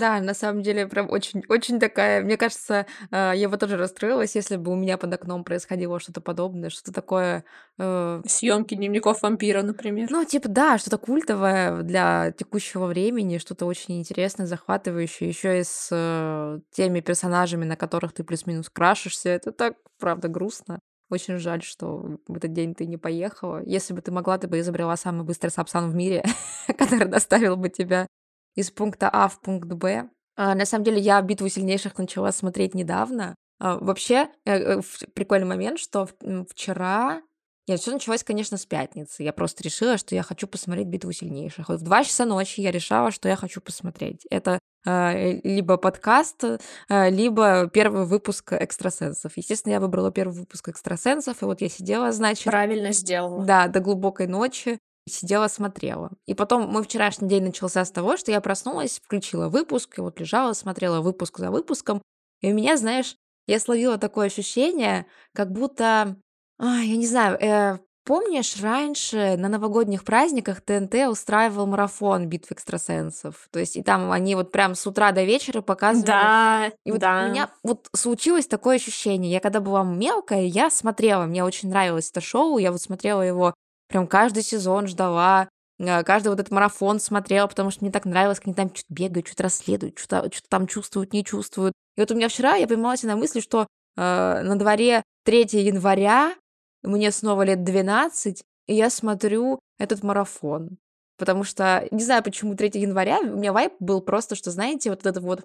[0.00, 4.36] Да, на самом деле, прям очень очень такая, мне кажется, э, я бы тоже расстроилась,
[4.36, 7.44] если бы у меня под окном происходило что-то подобное, что-то такое,
[7.78, 10.08] э Съемки дневников вампира, например.
[10.10, 15.88] Ну, типа, да, что-то культовое для текущего времени, что-то очень интересное, захватывающее, еще и с
[15.90, 19.30] э, теми персонажами, на которых ты плюс-минус крашишься.
[19.30, 20.80] Это так, правда, грустно.
[21.10, 23.62] Очень жаль, что в этот день ты не поехала.
[23.64, 26.22] Если бы ты могла, ты бы изобрела самый быстрый сапсан в мире,
[26.78, 28.06] который доставил бы тебя
[28.54, 30.08] из пункта А в пункт Б.
[30.36, 33.34] А, на самом деле, я «Битву сильнейших» начала смотреть недавно.
[33.58, 34.82] А, вообще, э, э,
[35.12, 36.08] прикольный момент, что
[36.48, 37.22] вчера
[37.66, 39.22] нет, все началось, конечно, с пятницы.
[39.22, 41.68] Я просто решила, что я хочу посмотреть «Битву сильнейших».
[41.68, 44.24] Вот в 2 часа ночи я решала, что я хочу посмотреть.
[44.30, 46.44] Это э, либо подкаст,
[46.88, 49.36] либо первый выпуск «Экстрасенсов».
[49.36, 52.44] Естественно, я выбрала первый выпуск «Экстрасенсов», и вот я сидела, значит...
[52.44, 53.44] Правильно сделала.
[53.44, 54.78] Да, до глубокой ночи
[55.08, 56.10] сидела, смотрела.
[56.26, 60.20] И потом мой вчерашний день начался с того, что я проснулась, включила выпуск, и вот
[60.20, 62.02] лежала, смотрела выпуск за выпуском.
[62.40, 63.16] И у меня, знаешь,
[63.46, 66.16] я словила такое ощущение, как будто,
[66.58, 73.48] а, я не знаю, э, помнишь, раньше на новогодних праздниках ТНТ устраивал марафон битв экстрасенсов.
[73.50, 76.06] То есть и там они вот прям с утра до вечера показывали.
[76.06, 77.24] Да, И вот да.
[77.26, 79.30] у меня вот случилось такое ощущение.
[79.30, 83.54] Я когда была мелкая, я смотрела, мне очень нравилось это шоу, я вот смотрела его
[83.88, 85.48] Прям каждый сезон ждала,
[85.80, 88.92] а, каждый вот этот марафон смотрела, потому что мне так нравилось, как они там что-то
[88.92, 91.72] бегают, что-то расследуют, что-то что там чувствуют, не чувствуют.
[91.96, 96.34] И вот у меня вчера, я поймалась на мысли, что э, на дворе 3 января,
[96.82, 100.78] мне снова лет 12, и я смотрю этот марафон.
[101.16, 105.06] Потому что, не знаю, почему 3 января, у меня вайп был просто, что, знаете, вот
[105.06, 105.44] это вот,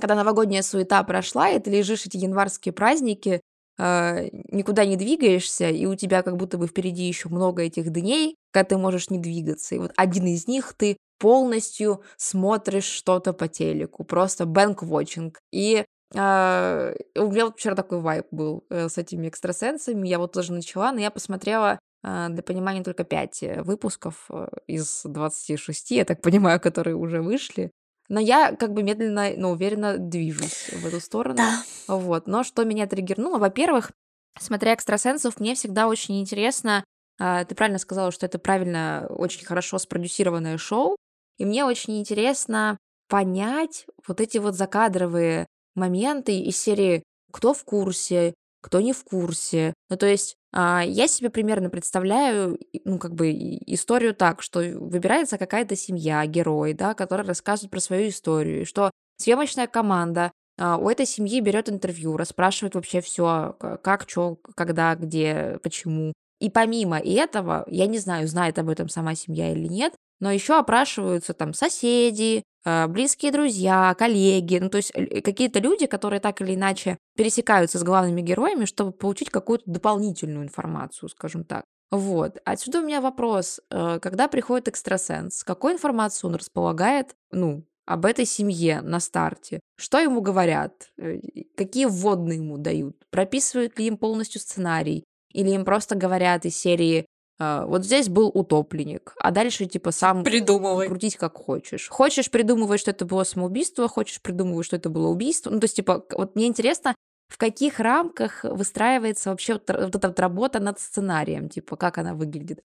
[0.00, 3.40] когда новогодняя суета прошла, и ты лежишь эти январские праздники,
[3.80, 8.68] никуда не двигаешься, и у тебя как будто бы впереди еще много этих дней, когда
[8.68, 9.74] ты можешь не двигаться.
[9.74, 15.38] И вот один из них ты полностью смотришь что-то по телеку, просто бэнк-вотчинг.
[15.52, 20.32] И э, у меня вот вчера такой вайп был э, с этими экстрасенсами, я вот
[20.32, 26.04] тоже начала, но я посмотрела э, для понимания только 5 выпусков э, из 26, я
[26.04, 27.70] так понимаю, которые уже вышли.
[28.10, 31.36] Но я как бы медленно, но уверенно движусь в эту сторону.
[31.36, 31.62] Да.
[31.86, 32.26] Вот.
[32.26, 33.38] Но что меня триггернуло?
[33.38, 33.92] Во-первых,
[34.38, 36.84] смотря экстрасенсов, мне всегда очень интересно,
[37.20, 40.96] а, ты правильно сказала, что это правильно, очень хорошо спродюсированное шоу,
[41.38, 48.34] и мне очень интересно понять вот эти вот закадровые моменты из серии «Кто в курсе?»,
[48.60, 49.72] «Кто не в курсе?».
[49.88, 53.30] Ну, то есть а, я себе примерно представляю, ну, как бы
[53.66, 59.68] историю так, что выбирается какая-то семья, герой, да, который рассказывает про свою историю, что съемочная
[59.68, 66.12] команда а, у этой семьи берет интервью, расспрашивает вообще все, как, что, когда, где, почему.
[66.40, 70.58] И помимо этого, я не знаю, знает об этом сама семья или нет, но еще
[70.58, 76.54] опрашиваются там соседи, а, близкие друзья, коллеги, ну то есть какие-то люди, которые так или
[76.54, 81.64] иначе пересекаются с главными героями, чтобы получить какую-то дополнительную информацию, скажем так.
[81.90, 82.38] Вот.
[82.44, 83.60] Отсюда у меня вопрос.
[83.70, 89.58] Э, когда приходит экстрасенс, какой информацией он располагает, ну, об этой семье на старте?
[89.76, 90.92] Что ему говорят?
[90.98, 91.18] Э,
[91.56, 92.96] какие вводные ему дают?
[93.10, 95.04] Прописывают ли им полностью сценарий?
[95.32, 97.06] Или им просто говорят из серии
[97.40, 100.88] вот здесь был утопленник, а дальше типа сам Придумывай.
[100.88, 101.88] крутить как хочешь.
[101.88, 105.50] Хочешь придумывать, что это было самоубийство, хочешь придумывать, что это было убийство.
[105.50, 106.94] Ну, то есть, типа, вот мне интересно,
[107.28, 112.14] в каких рамках выстраивается вообще вот, вот эта вот работа над сценарием, типа, как она
[112.14, 112.60] выглядит.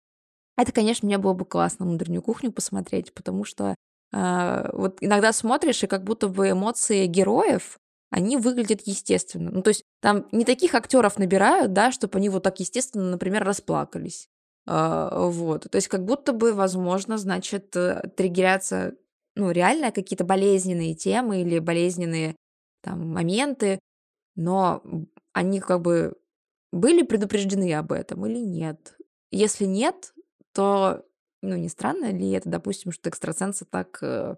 [0.56, 3.74] Это, конечно, мне было бы классно внутреннюю кухню посмотреть, потому что
[4.12, 7.78] э, вот иногда смотришь, и как будто бы эмоции героев,
[8.10, 9.50] они выглядят естественно.
[9.50, 13.44] Ну, то есть там не таких актеров набирают, да, чтобы они вот так естественно, например,
[13.44, 14.28] расплакались.
[14.66, 15.68] А, вот.
[15.70, 18.94] То есть как будто бы, возможно, значит, э, триггерятся,
[19.34, 22.36] ну, реально какие-то болезненные темы или болезненные
[22.82, 23.78] там моменты,
[24.36, 24.82] но
[25.32, 26.14] они как бы
[26.72, 28.96] были предупреждены об этом или нет?
[29.30, 30.14] Если нет,
[30.52, 31.04] то,
[31.42, 34.36] ну, не странно ли это, допустим, что экстрасенсы так э,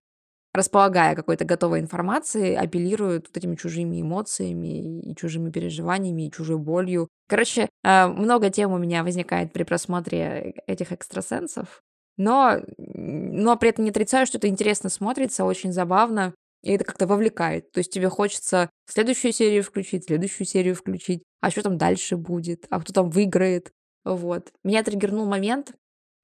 [0.54, 7.08] располагая какой-то готовой информацией, апеллируют вот этими чужими эмоциями и чужими переживаниями, и чужой болью.
[7.28, 11.82] Короче, э, много тем у меня возникает при просмотре этих экстрасенсов,
[12.16, 17.06] но, но при этом не отрицаю, что это интересно смотрится, очень забавно, и это как-то
[17.08, 17.72] вовлекает.
[17.72, 22.66] То есть тебе хочется следующую серию включить, следующую серию включить, а что там дальше будет,
[22.70, 23.72] а кто там выиграет.
[24.04, 24.52] Вот.
[24.62, 25.72] Меня триггернул момент.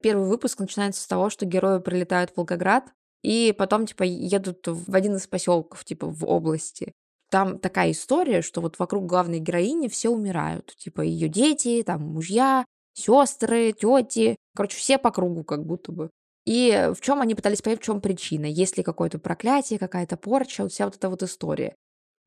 [0.01, 2.85] Первый выпуск начинается с того, что герои прилетают в Волгоград,
[3.23, 6.93] и потом, типа, едут в один из поселков, типа, в области.
[7.29, 10.75] Там такая история, что вот вокруг главной героини все умирают.
[10.77, 14.35] Типа, ее дети, там, мужья, сестры, тети.
[14.55, 16.09] Короче, все по кругу как будто бы.
[16.45, 18.45] И в чем они пытались понять, в чем причина.
[18.45, 21.75] Есть ли какое-то проклятие, какая-то порча, вот вся вот эта вот история.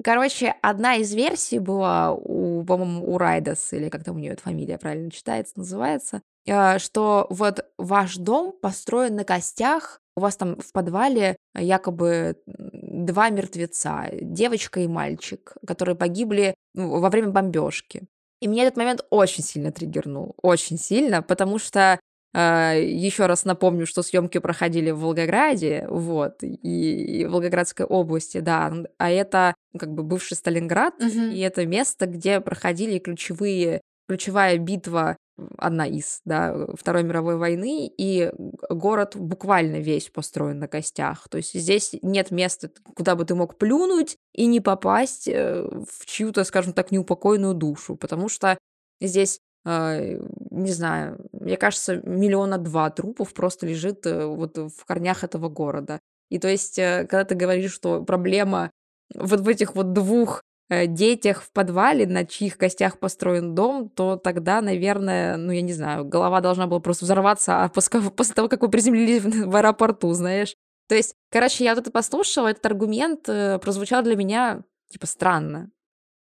[0.02, 4.42] Короче, одна из версий была у, по-моему, у Райдас, или как там у нее эта
[4.42, 10.57] фамилия правильно читается, называется, э, что вот ваш дом построен на костях у вас там
[10.57, 18.05] в подвале якобы два мертвеца, девочка и мальчик, которые погибли ну, во время бомбежки.
[18.40, 21.98] И меня этот момент очень сильно триггернул, очень сильно, потому что
[22.37, 28.40] Uh, еще раз напомню, что съемки проходили в Волгограде, вот, и, и в Волгоградской области,
[28.40, 31.31] да, а это как бы бывший Сталинград, Мгм.
[31.31, 35.16] и это место, где проходили ключевые, ключевая битва
[35.59, 38.33] одна из, да, Второй мировой войны, и
[38.68, 41.29] город буквально весь построен на костях.
[41.29, 46.07] То есть здесь нет места, куда бы ты мог плюнуть и не попасть э, в
[46.07, 48.59] чью-то, скажем так, неупокойную душу, потому что
[49.01, 50.20] здесь э,
[50.51, 56.01] не знаю, мне кажется, миллиона два трупов просто лежит э, вот в корнях этого города.
[56.31, 58.70] И то есть, когда ты говоришь, что проблема
[59.14, 64.16] вот в этих вот двух Э, детях в подвале, на чьих костях построен дом, то
[64.16, 68.48] тогда, наверное, ну, я не знаю, голова должна была просто взорваться а после, после того,
[68.48, 70.57] как вы приземлились в аэропорту, знаешь.
[70.88, 75.70] То есть, короче, я вот это послушала, этот аргумент э, прозвучал для меня, типа, странно.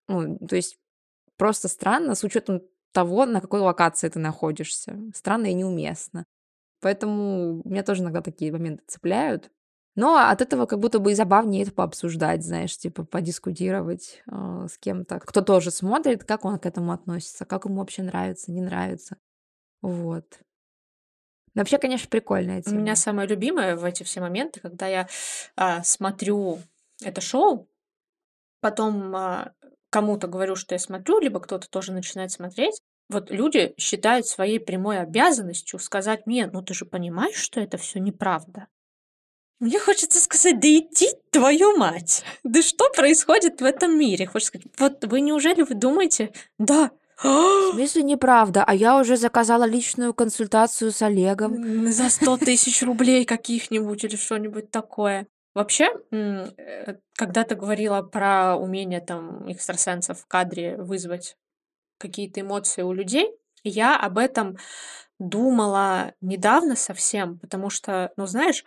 [0.08, 0.77] Ну, то есть,
[1.38, 2.62] просто странно с учетом
[2.93, 4.97] того, на какой локации ты находишься.
[5.13, 6.25] Странно и неуместно.
[6.82, 9.51] Поэтому меня тоже иногда такие моменты цепляют.
[9.95, 14.77] Но от этого как будто бы и забавнее это пообсуждать, знаешь, типа подискутировать э, с
[14.79, 19.17] кем-то, кто тоже смотрит, как он к этому относится, как ему вообще нравится, не нравится.
[19.82, 20.25] Вот.
[21.53, 22.95] Но вообще, конечно, прикольная У меня тема.
[22.95, 25.08] самое любимое в эти все моменты, когда я
[25.56, 26.60] а, смотрю
[27.03, 27.69] это шоу,
[28.60, 29.53] потом а,
[29.91, 32.82] кому-то говорю, что я смотрю, либо кто-то тоже начинает смотреть.
[33.10, 37.99] Вот люди считают своей прямой обязанностью сказать мне, ну ты же понимаешь, что это все
[37.99, 38.67] неправда.
[39.60, 42.24] Мне хочется сказать, да иди твою мать!
[42.44, 44.26] Да что происходит в этом мире?
[44.26, 46.92] Хочется сказать, вот вы неужели вы думаете, да,
[47.24, 48.63] В смысле неправда?
[48.66, 51.89] А я уже заказала личную консультацию с Олегом.
[51.92, 55.28] за 100 тысяч рублей каких-нибудь или что-нибудь такое.
[55.54, 61.38] Вообще, э, когда ты говорила про умение там экстрасенсов в кадре вызвать
[62.00, 63.30] какие-то эмоции у людей,
[63.63, 64.58] я об этом
[65.20, 68.66] думала недавно совсем, потому что, ну знаешь,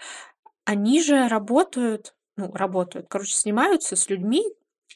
[0.67, 4.45] они же работают, ну, работают, короче, снимаются с людьми,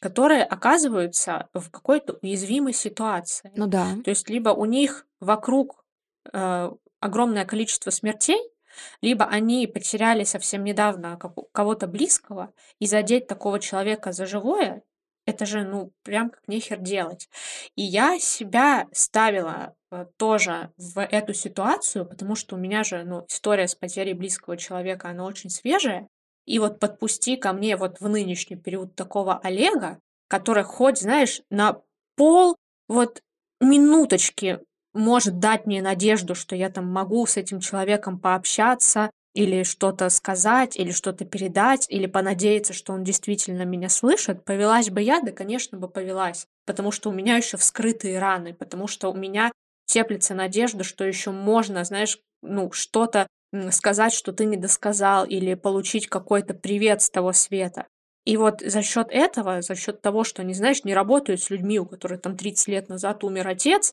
[0.00, 3.52] которые оказываются в какой-то уязвимой ситуации.
[3.54, 3.86] Ну да.
[4.04, 5.84] То есть либо у них вокруг
[6.32, 8.40] э, огромное количество смертей,
[9.00, 11.18] либо они потеряли совсем недавно
[11.52, 14.82] кого-то близкого, и задеть такого человека за живое,
[15.30, 17.28] это же, ну, прям как нехер делать.
[17.76, 23.24] И я себя ставила э, тоже в эту ситуацию, потому что у меня же, ну,
[23.28, 26.08] история с потерей близкого человека, она очень свежая.
[26.46, 31.80] И вот подпусти ко мне вот в нынешний период такого Олега, который хоть, знаешь, на
[32.16, 32.56] пол
[32.88, 33.22] вот
[33.60, 34.60] минуточки
[34.92, 40.76] может дать мне надежду, что я там могу с этим человеком пообщаться, или что-то сказать,
[40.76, 45.78] или что-то передать, или понадеяться, что он действительно меня слышит, повелась бы я, да, конечно
[45.78, 49.52] бы повелась, потому что у меня еще вскрытые раны, потому что у меня
[49.86, 53.26] теплится надежда, что еще можно, знаешь, ну, что-то
[53.70, 57.86] сказать, что ты не досказал, или получить какой-то привет с того света.
[58.24, 61.78] И вот за счет этого, за счет того, что они, знаешь, не работают с людьми,
[61.80, 63.92] у которых там 30 лет назад умер отец,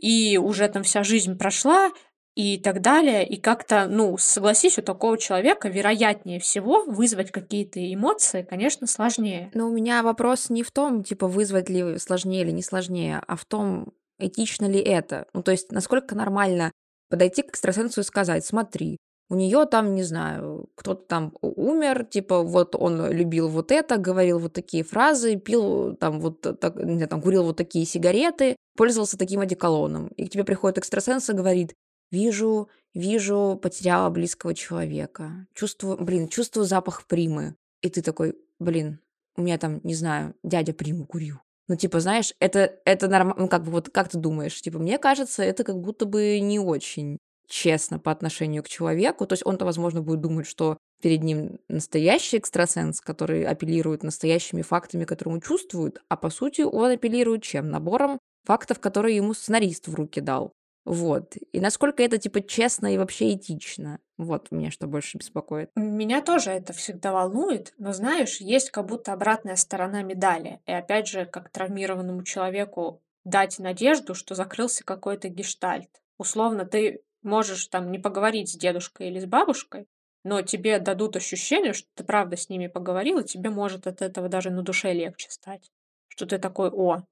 [0.00, 1.90] и уже там вся жизнь прошла,
[2.36, 3.26] и так далее.
[3.26, 9.50] И как-то, ну, согласись, у такого человека вероятнее всего вызвать какие-то эмоции, конечно, сложнее.
[9.54, 13.36] Но у меня вопрос не в том, типа, вызвать ли сложнее или не сложнее, а
[13.36, 15.26] в том, этично ли это.
[15.32, 16.72] Ну, то есть, насколько нормально
[17.08, 18.98] подойти к экстрасенсу и сказать, смотри,
[19.30, 24.38] у нее там, не знаю, кто-то там умер, типа, вот он любил вот это, говорил
[24.38, 29.16] вот такие фразы, пил там вот так, не знаю, там курил вот такие сигареты, пользовался
[29.18, 30.08] таким одеколоном.
[30.08, 31.72] И к тебе приходит экстрасенс и говорит,
[32.10, 37.56] вижу, вижу, потеряла близкого человека, чувствую, блин, чувствую запах примы.
[37.82, 39.00] И ты такой, блин,
[39.36, 41.36] у меня там, не знаю, дядя приму курил.
[41.68, 44.60] Ну, типа, знаешь, это, это нормально, ну, как бы, вот как ты думаешь?
[44.60, 49.26] Типа, мне кажется, это как будто бы не очень честно по отношению к человеку.
[49.26, 55.04] То есть он-то, возможно, будет думать, что перед ним настоящий экстрасенс, который апеллирует настоящими фактами,
[55.04, 57.70] которые он чувствует, а по сути он апеллирует чем?
[57.70, 60.52] Набором фактов, которые ему сценарист в руки дал.
[60.86, 61.34] Вот.
[61.52, 63.98] И насколько это, типа, честно и вообще этично.
[64.16, 65.70] Вот меня что больше беспокоит.
[65.74, 70.60] Меня тоже это всегда волнует, но знаешь, есть как будто обратная сторона медали.
[70.64, 75.90] И опять же, как травмированному человеку дать надежду, что закрылся какой-то гештальт.
[76.18, 79.88] Условно, ты можешь там не поговорить с дедушкой или с бабушкой,
[80.22, 84.28] но тебе дадут ощущение, что ты правда с ними поговорил, и тебе может от этого
[84.28, 85.72] даже на душе легче стать.
[86.06, 87.02] Что ты такой, о,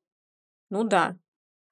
[0.70, 1.16] ну да,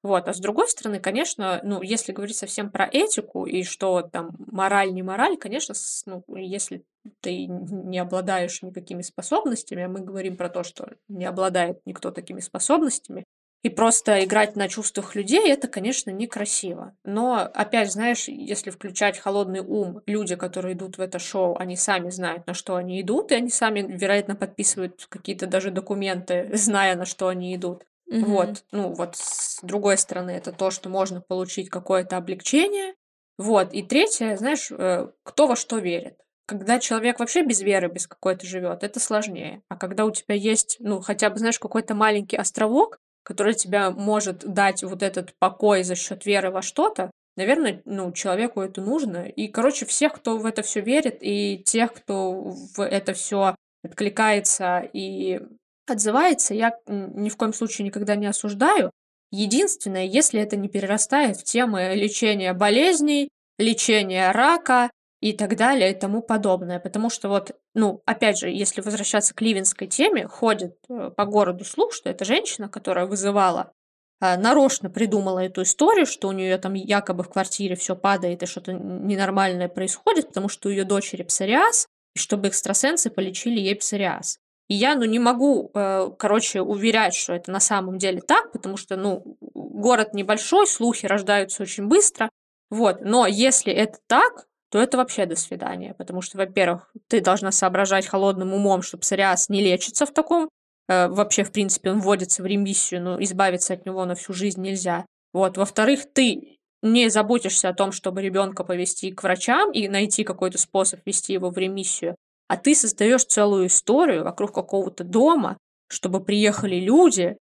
[0.02, 0.28] вот.
[0.28, 4.92] А с другой стороны, конечно, ну, если говорить совсем про этику и что там мораль,
[4.92, 6.84] не мораль, конечно, с- ну, если
[7.20, 12.40] ты не обладаешь никакими способностями, а мы говорим про то, что не обладает никто такими
[12.40, 13.24] способностями,
[13.62, 16.96] и просто играть на чувствах людей, это, конечно, некрасиво.
[17.04, 22.10] Но, опять, знаешь, если включать холодный ум, люди, которые идут в это шоу, они сами
[22.10, 27.04] знают, на что они идут, и они сами, вероятно, подписывают какие-то даже документы, зная, на
[27.04, 27.84] что они идут.
[28.12, 28.24] Мгм.
[28.24, 32.94] Вот, ну вот с другой стороны, это то, что можно получить какое-то облегчение.
[33.38, 36.18] Вот, и третье, знаешь, э, кто во что верит.
[36.46, 39.62] Когда человек вообще без веры, без какой-то живет, это сложнее.
[39.68, 44.40] А когда у тебя есть, ну, хотя бы, знаешь, какой-то маленький островок, который тебя может
[44.40, 49.26] дать вот этот покой за счет веры во что-то, наверное, ну, человеку это нужно.
[49.28, 53.54] И, короче, всех, кто в это все верит, и тех, кто в это все
[53.84, 55.40] откликается и
[55.86, 58.90] отзывается, я ни в коем случае никогда не осуждаю.
[59.30, 63.28] Единственное, если это не перерастает в темы лечения болезней,
[63.58, 66.80] лечения рака и так далее и тому подобное.
[66.80, 71.64] Потому что вот, ну, опять же, если возвращаться к ливенской теме, ходит э, по городу
[71.64, 73.72] слух, что это женщина, которая вызывала,
[74.20, 78.46] а, нарочно придумала эту историю, что у нее там якобы в квартире все падает и
[78.46, 84.38] что-то ненормальное происходит, потому что у ее дочери псориаз, и чтобы экстрасенсы полечили ей псориаз.
[84.72, 88.78] И я, ну, не могу, э, короче, уверять, что это на самом деле так, потому
[88.78, 92.30] что, ну, город небольшой, слухи рождаются очень быстро.
[92.70, 97.52] Вот, но если это так, то это вообще до свидания, потому что, во-первых, ты должна
[97.52, 100.48] соображать холодным умом, что псориаз не лечится в таком,
[100.88, 104.62] э, вообще, в принципе, он вводится в ремиссию, но избавиться от него на всю жизнь
[104.62, 105.04] нельзя.
[105.34, 110.56] Вот, во-вторых, ты не заботишься о том, чтобы ребенка повести к врачам и найти какой-то
[110.56, 112.16] способ ввести его в ремиссию,
[112.48, 115.56] а ты создаешь целую историю вокруг какого-то дома,
[115.88, 117.36] чтобы приехали люди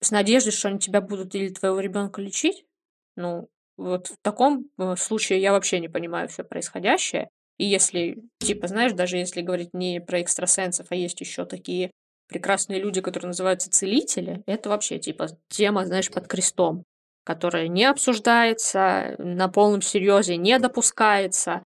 [0.00, 2.64] с надеждой, что они тебя будут или твоего ребенка лечить.
[3.16, 7.28] Ну, вот в таком э, случае я вообще не понимаю все происходящее.
[7.58, 11.90] И если, типа, знаешь, даже если говорить не про экстрасенсов, а есть еще такие
[12.28, 16.84] прекрасные люди, которые называются целители, это вообще, типа, тема, знаешь, под крестом,
[17.24, 21.62] которая не обсуждается, на полном серьезе не допускается.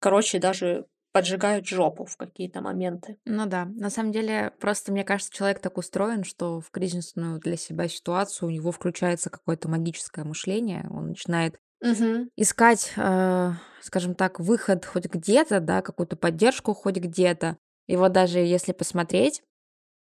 [0.00, 3.18] Короче, даже поджигают жопу в какие-то моменты.
[3.26, 7.56] Ну да, на самом деле, просто мне кажется, человек так устроен, что в кризисную для
[7.56, 12.28] себя ситуацию у него включается какое-то магическое мышление, он начинает Мгм.
[12.36, 13.52] искать, э,
[13.82, 17.58] скажем так, выход хоть где-то, да, какую-то поддержку хоть где-то.
[17.88, 19.42] И вот даже если посмотреть,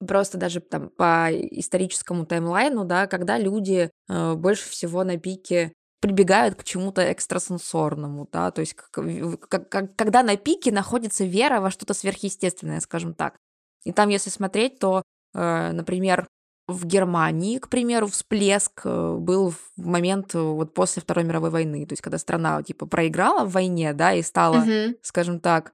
[0.06, 6.54] просто даже там по историческому таймлайну, да, когда люди э, больше всего на пике прибегают
[6.54, 11.94] к чему-то экстрасенсорному, да, то есть как- как- когда на пике находится вера во что-то
[11.94, 13.36] сверхъестественное, скажем так.
[13.84, 15.02] И там, если смотреть, то,
[15.34, 16.26] э, например,
[16.68, 21.86] в Германии, к примеру, всплеск э, был в момент э, вот после Второй мировой войны,
[21.86, 24.96] то есть когда страна типа проиграла в войне, да, и стала, Мгм.
[25.02, 25.72] скажем так,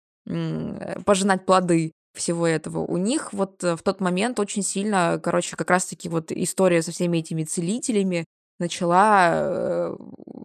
[1.05, 2.79] пожинать плоды всего этого.
[2.79, 6.93] У них вот э, в тот момент очень сильно, короче, как раз-таки вот история со
[6.93, 8.25] всеми этими целителями
[8.59, 9.97] начала э,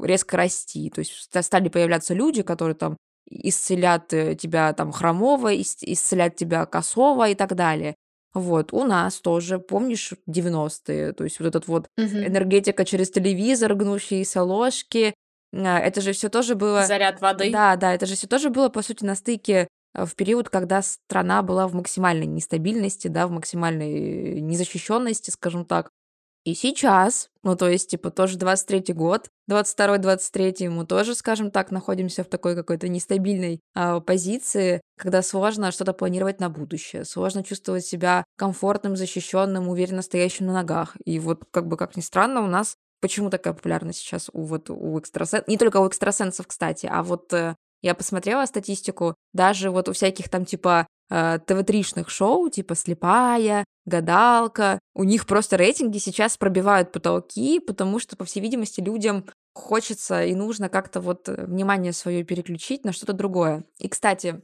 [0.02, 0.90] резко расти.
[0.90, 2.98] То есть ста- стали появляться люди, которые там
[3.30, 7.96] исцелят э, тебя там хромого, ис- исцелят тебя косого и так далее.
[8.34, 12.28] Вот, у нас тоже, помнишь, 90-е, то есть вот этот вот Мгм.
[12.28, 15.14] энергетика через телевизор, гнущиеся ложки,
[15.52, 16.86] а, это же все тоже было...
[16.86, 17.52] Заряд воды.
[17.52, 20.84] Да, да, это же все тоже было, по сути, на стыке э, в период, когда
[20.84, 25.90] страна была в максимальной нестабильности, да, в максимальной незащищенности, скажем так.
[26.46, 32.24] И сейчас, ну, то есть, типа, тоже 23-й год, 22-23 мы тоже, скажем так, находимся
[32.24, 38.24] в такой какой-то нестабильной а, позиции, когда сложно что-то планировать на будущее, сложно чувствовать себя
[38.38, 40.96] комфортным, защищенным, уверенно стоящим на ногах.
[41.06, 44.70] И вот, как бы, как ни странно, у нас почему такая популярность сейчас у вот
[44.70, 49.90] у экстрасенсов, не только у экстрасенсов, кстати, а вот э, я посмотрела статистику, даже вот
[49.90, 56.38] у всяких там типа э, ТВ-тришных шоу, типа «Слепая», «Гадалка», у них просто рейтинги сейчас
[56.38, 62.24] пробивают потолки, потому что, по всей видимости, людям хочется и нужно как-то вот внимание свое
[62.24, 63.66] переключить на что-то другое.
[63.80, 64.42] И, кстати,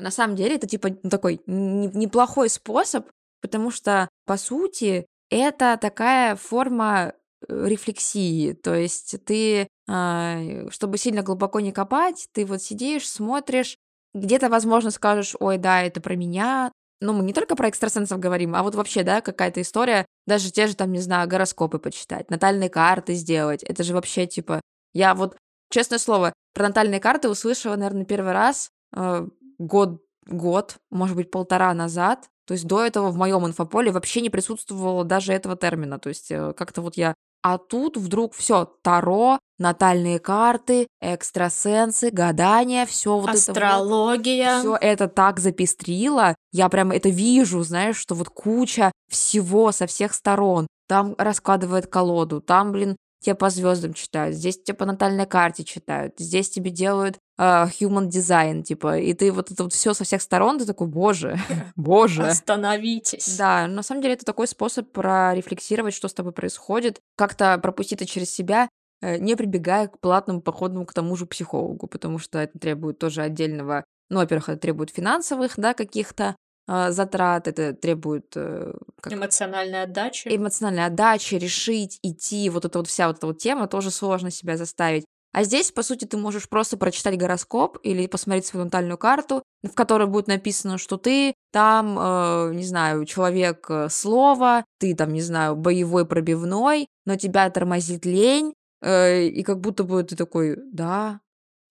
[0.00, 3.06] на самом деле это типа ну, такой неплохой способ,
[3.40, 7.14] потому что, по сути, это такая форма
[7.48, 8.52] э, рефлексии.
[8.52, 13.76] То есть ты, а, чтобы сильно глубоко не копать, ты вот сидишь, смотришь,
[14.14, 16.72] где-то, возможно, скажешь, ой, да, это про меня.
[17.00, 20.66] Ну, мы не только про экстрасенсов говорим, а вот вообще, да, какая-то история, даже те
[20.66, 23.62] же там, не знаю, гороскопы почитать, натальные карты сделать.
[23.62, 24.60] Это же вообще, типа,
[24.92, 25.36] я вот,
[25.70, 29.26] честное слово, про натальные карты услышала, наверное, первый раз э,
[29.58, 32.28] год, год, может быть, полтора назад.
[32.46, 35.98] То есть до этого в моем инфополе вообще не присутствовало даже этого термина.
[35.98, 37.14] То есть э, как-то вот я...
[37.42, 44.58] А тут вдруг все, Таро, натальные карты, экстрасенсы, гадания, все вот Астрология.
[44.58, 46.34] это вот, все это так запестрило.
[46.52, 50.66] Я прям это вижу, знаешь, что вот куча всего со всех сторон.
[50.88, 56.14] Там раскладывает колоду, там, блин, тебе по звездам читают, здесь тебе по натальной карте читают,
[56.18, 60.20] здесь тебе делают uh, human design, типа, и ты вот это вот все со всех
[60.20, 61.38] сторон, ты такой, боже,
[61.76, 62.26] боже.
[62.26, 63.36] Остановитесь.
[63.38, 68.06] Да, на самом деле это такой способ прорефлексировать, что с тобой происходит, как-то пропустить это
[68.06, 68.68] через себя,
[69.00, 73.22] э, не прибегая к платному походному к тому же психологу, потому что это требует тоже
[73.22, 76.36] отдельного, ну, во-первых, это требует финансовых, да, каких-то
[76.72, 78.32] а, затрат, это требует...
[78.36, 79.12] Э, как...
[79.12, 80.28] Эмоциональной отдачи.
[80.28, 84.56] Эмоциональной отдачи, решить, идти, вот эта вот вся вот эта вот тема, тоже сложно себя
[84.56, 85.04] заставить.
[85.32, 89.74] А здесь, по сути, ты можешь просто прочитать гороскоп или посмотреть свою натальную карту, в
[89.74, 95.20] которой будет написано, что ты там, э, не знаю, человек э, слова, ты там, не
[95.20, 101.20] знаю, боевой пробивной, но тебя тормозит лень, э, и как будто бы ты такой, да,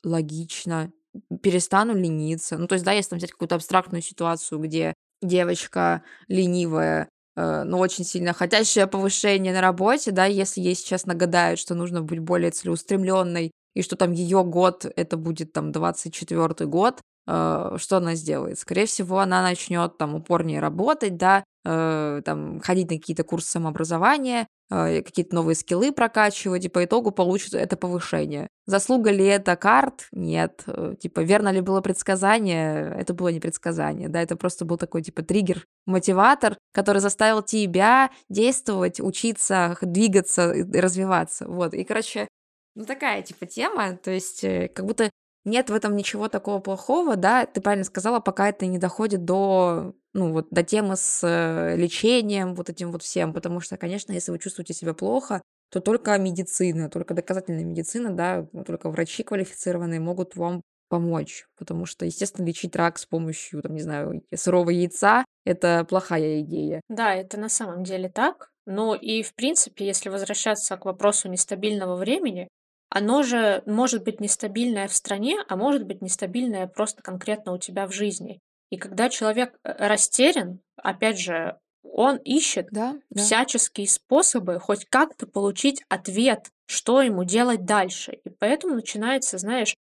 [0.05, 0.93] логично,
[1.41, 2.57] перестану лениться.
[2.57, 7.79] Ну, то есть, да, если там взять какую-то абстрактную ситуацию, где девочка ленивая, э, но
[7.79, 12.51] очень сильно хотящая повышение на работе, да, если ей сейчас нагадают, что нужно быть более
[12.51, 18.59] целеустремленной, и что там ее год, это будет там 24 год, э, что она сделает?
[18.59, 24.47] Скорее всего, она начнет там упорнее работать, да, э, там ходить на какие-то курсы самообразования,
[24.69, 28.47] какие-то новые скиллы прокачивать, и по итогу получит это повышение.
[28.65, 30.07] Заслуга ли это карт?
[30.11, 30.63] Нет.
[30.67, 32.93] Э, типа, верно ли было предсказание?
[32.97, 38.11] Это было не предсказание, да, это просто был такой, типа, триггер, мотиватор, который заставил тебя
[38.29, 41.47] действовать, учиться, двигаться и развиваться.
[41.47, 42.27] Вот, и, короче,
[42.75, 45.09] ну, такая, типа, тема, то есть, э, как будто
[45.45, 49.93] нет в этом ничего такого плохого, да, ты правильно сказала, пока это не доходит до,
[50.13, 54.31] ну, вот, до темы с э, лечением, вот этим вот всем, потому что, конечно, если
[54.31, 60.35] вы чувствуете себя плохо, то только медицина, только доказательная медицина, да, только врачи квалифицированные могут
[60.35, 65.85] вам помочь, потому что, естественно, лечить рак с помощью, там, не знаю, сырого яйца– это
[65.87, 66.81] плохая идея.
[66.89, 68.49] Да, это на самом деле так.
[68.65, 72.47] Но и, в принципе, если возвращаться к вопросу нестабильного времени,
[72.89, 77.87] оно же может быть нестабильное в стране, а может быть нестабильное просто конкретно у тебя
[77.87, 78.39] в жизни.
[78.71, 83.21] И когда человек э, растерян, опять же, он ищет Да, да.
[83.21, 88.19] всяческие способы хоть как-то получить ответ, что ему делать дальше.
[88.23, 89.75] И поэтому начинается, знаешь,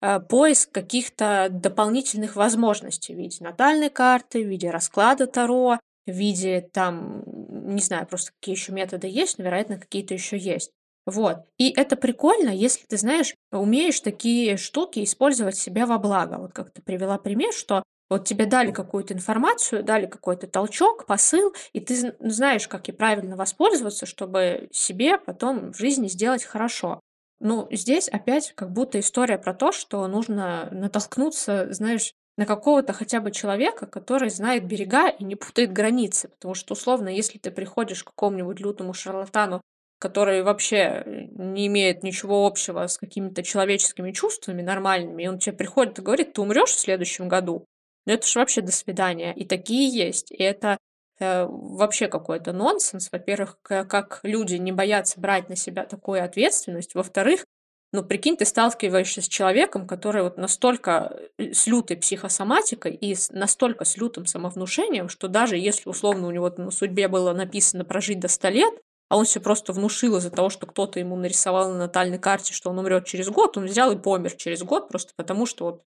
[0.00, 6.68] э, поиск каких-то дополнительных возможностей в виде натальной карты, в виде расклада Таро, в виде
[6.72, 10.72] там, не знаю, просто какие еще методы есть, но, вероятно, какие-то еще есть.
[11.06, 11.38] Вот.
[11.58, 16.36] И это прикольно, если ты, знаешь, умеешь такие штуки использовать себя во благо.
[16.38, 21.54] Вот как ты привела пример, что вот тебе дали какую-то информацию, дали какой-то толчок, посыл,
[21.72, 27.00] и ты знаешь, как и правильно воспользоваться, чтобы себе потом в жизни сделать хорошо.
[27.40, 33.20] Ну, здесь опять как будто история про то, что нужно натолкнуться, знаешь, на какого-то хотя
[33.20, 36.28] бы человека, который знает берега и не путает границы.
[36.28, 39.60] Потому что, условно, если ты приходишь к какому-нибудь лютому шарлатану
[40.02, 45.56] который вообще э, не имеет ничего общего с какими-то человеческими чувствами нормальными, и он тебе
[45.56, 47.66] приходит и говорит, ты умрешь в следующем году.
[48.04, 49.32] Ну это же вообще до свидания.
[49.32, 50.32] И такие есть.
[50.32, 50.76] И это
[51.20, 53.10] э, вообще какой-то нонсенс.
[53.12, 56.96] Во-первых, как люди не боятся брать на себя такую ответственность.
[56.96, 57.44] Во-вторых,
[57.92, 63.30] ну, прикинь, ты сталкиваешься с человеком, который вот настолько э, с лютой психосоматикой и с,
[63.30, 68.18] настолько с лютым самовнушением, что даже если условно у него на судьбе было написано прожить
[68.18, 68.74] до 100 лет,
[69.12, 72.70] а он себе просто внушил из-за того, что кто-то ему нарисовал на натальной карте, что
[72.70, 75.82] он умрет через год, он взял и помер через год, просто потому что вот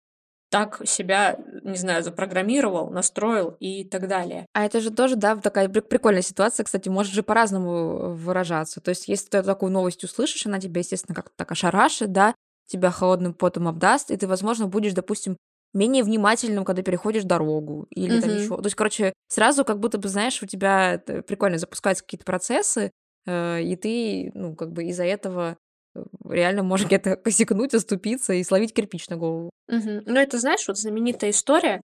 [0.50, 4.44] так себя, не знаю, запрограммировал, настроил и так далее.
[4.52, 8.82] А это же тоже, да, такая при- прикольная ситуация, кстати, может же по-разному выражаться.
[8.82, 12.34] То есть, если ты такую новость услышишь, она тебя, естественно, как-то так ошарашит, да,
[12.66, 15.38] тебя холодным потом обдаст, и ты, возможно, будешь, допустим,
[15.72, 18.38] менее внимательным, когда переходишь дорогу или там Мгм.
[18.38, 18.56] еще.
[18.58, 22.90] То есть, короче, сразу как будто бы, знаешь, у тебя прикольно запускаются какие-то процессы, э,
[23.26, 25.56] и ты, ну, как бы из-за этого
[25.94, 29.50] э, реально можешь где-то косякнуть, оступиться и словить кирпич на голову.
[29.68, 30.02] Мгм.
[30.06, 31.80] Ну, это, знаешь, вот знаменитая история.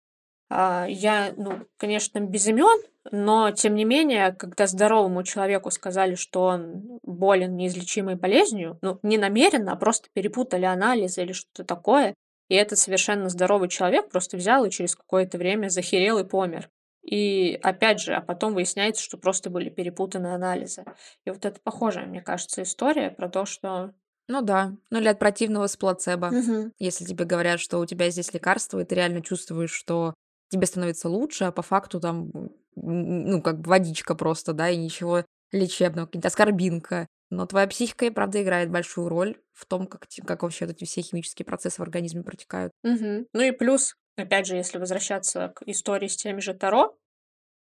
[0.51, 2.83] А, я, ну, конечно, без имен,
[3.13, 9.17] но тем не менее, когда здоровому человеку сказали, что он болен неизлечимой болезнью, ну, не
[9.17, 12.15] намеренно, а просто перепутали анализы или что-то такое,
[12.49, 16.69] и этот совершенно здоровый человек просто взял и через какое-то время захерел и помер.
[17.03, 20.85] И опять же, а потом выясняется, что просто были перепутаны анализы.
[21.25, 23.93] И вот это похожая, мне кажется, история про то, что...
[24.29, 26.29] Ну да, ну или от противного с плацебо.
[26.31, 26.73] Мгм.
[26.79, 30.15] Если тебе говорят, что у тебя здесь лекарство, и ты реально чувствуешь, что
[30.51, 32.31] тебе становится лучше, а по факту там,
[32.77, 37.07] ну, как бы водичка просто, да, и ничего лечебного, какая-то аскорбинка.
[37.31, 40.85] Но твоя психика и правда играет большую роль в том, как, как вообще вот эти
[40.85, 42.73] все химические процессы в организме протекают.
[42.83, 43.27] Мгм.
[43.33, 46.97] Ну и плюс, опять же, если возвращаться к истории с теми же Таро,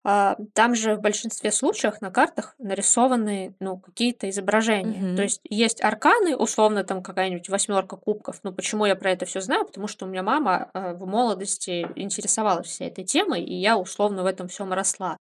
[0.07, 4.99] а, там же в большинстве случаев на картах нарисованы, ну, какие-то изображения.
[4.99, 5.21] То Мгм.
[5.23, 8.39] есть есть арканы, условно, там какая-нибудь восьмерка кубков.
[8.43, 9.65] Ну, почему я про это все знаю?
[9.65, 14.21] Потому что у меня мама а, в молодости интересовалась всей этой темой, и я условно
[14.21, 15.17] в этом всем росла.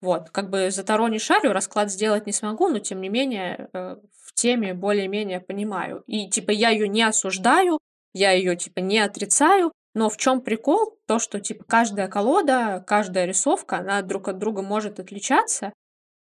[0.00, 3.68] Вот, как бы за Таро не шарю, расклад сделать не смогу, но тем не менее
[3.72, 6.02] э, в теме более-менее понимаю.
[6.06, 7.78] И типа я ее не осуждаю,
[8.12, 10.98] я ее типа не отрицаю, но в чем прикол?
[11.06, 15.72] То, что типа каждая колода, каждая рисовка, она друг от друга может отличаться.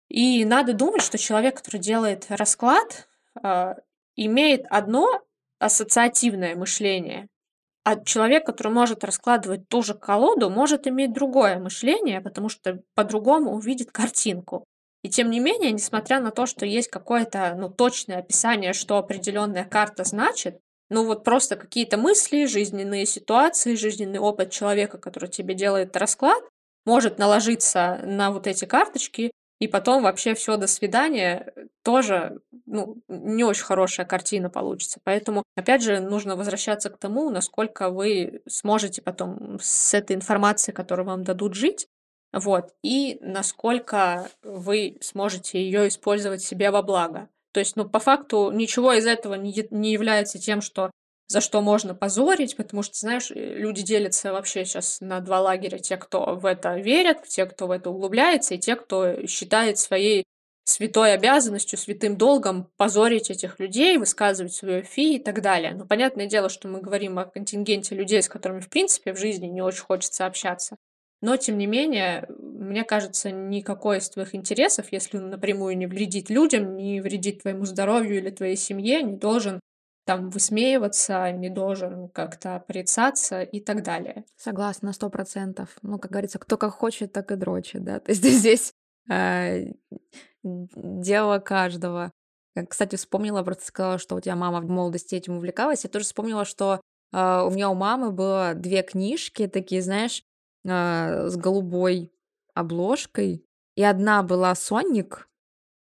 [0.09, 3.07] И надо думать, что человек, который делает расклад,
[3.41, 3.75] а,
[4.15, 5.21] имеет одно
[5.59, 7.27] ассоциативное мышление,
[7.83, 13.53] а человек, который может раскладывать ту же колоду, может иметь другое мышление, потому что по-другому
[13.53, 14.65] увидит картинку.
[15.03, 19.63] И тем не менее, несмотря на то, что есть какое-то ну, точное описание, что определенная
[19.63, 25.95] карта значит, ну вот просто какие-то мысли, жизненные ситуации, жизненный опыт человека, который тебе делает
[25.97, 26.43] расклад,
[26.85, 33.43] может наложиться на вот эти карточки, и потом вообще все до свидания, тоже ну, не
[33.43, 34.99] очень хорошая картина получится.
[35.03, 41.05] Поэтому, опять же, нужно возвращаться к тому, насколько вы сможете потом с этой информацией, которую
[41.05, 41.87] вам дадут, жить,
[42.33, 47.29] вот, и насколько вы сможете ее использовать себе во благо.
[47.55, 50.91] То есть, ну, по факту ничего из этого не, не является тем, что
[51.29, 55.77] за что можно позорить, потому что, знаешь, э, люди делятся вообще сейчас на два лагеря.
[55.77, 60.25] Те, кто в это верят, те, кто в это углубляется, и те, кто считает своей
[60.65, 65.75] святой обязанностью, святым долгом позорить этих людей, высказывать свою фи и так далее.
[65.75, 69.47] Но понятное дело, что мы говорим о контингенте людей, с которыми, в принципе, в жизни
[69.47, 70.75] не очень хочется общаться.
[71.21, 72.27] Но, тем не менее,
[72.69, 77.65] мне кажется, никакой из твоих интересов, если он напрямую не вредит людям, не вредит твоему
[77.65, 79.59] здоровью или твоей семье, не должен
[80.05, 84.23] там высмеиваться, не должен как-то порицаться и так далее.
[84.37, 85.75] Согласна, на сто процентов.
[85.81, 87.99] Ну, как говорится, кто как хочет, так и дрочит, да.
[88.01, 88.73] То есть здесь
[89.11, 89.71] э,
[90.43, 92.11] дело каждого.
[92.69, 95.83] Кстати, вспомнила, просто сказала, что у тебя мама в молодости этим увлекалась.
[95.83, 96.79] Я тоже вспомнила, что
[97.11, 100.23] э, у меня у мамы было две книжки, такие, знаешь,
[100.63, 102.11] э, с голубой
[102.55, 103.45] обложкой.
[103.75, 105.27] И одна была Соник,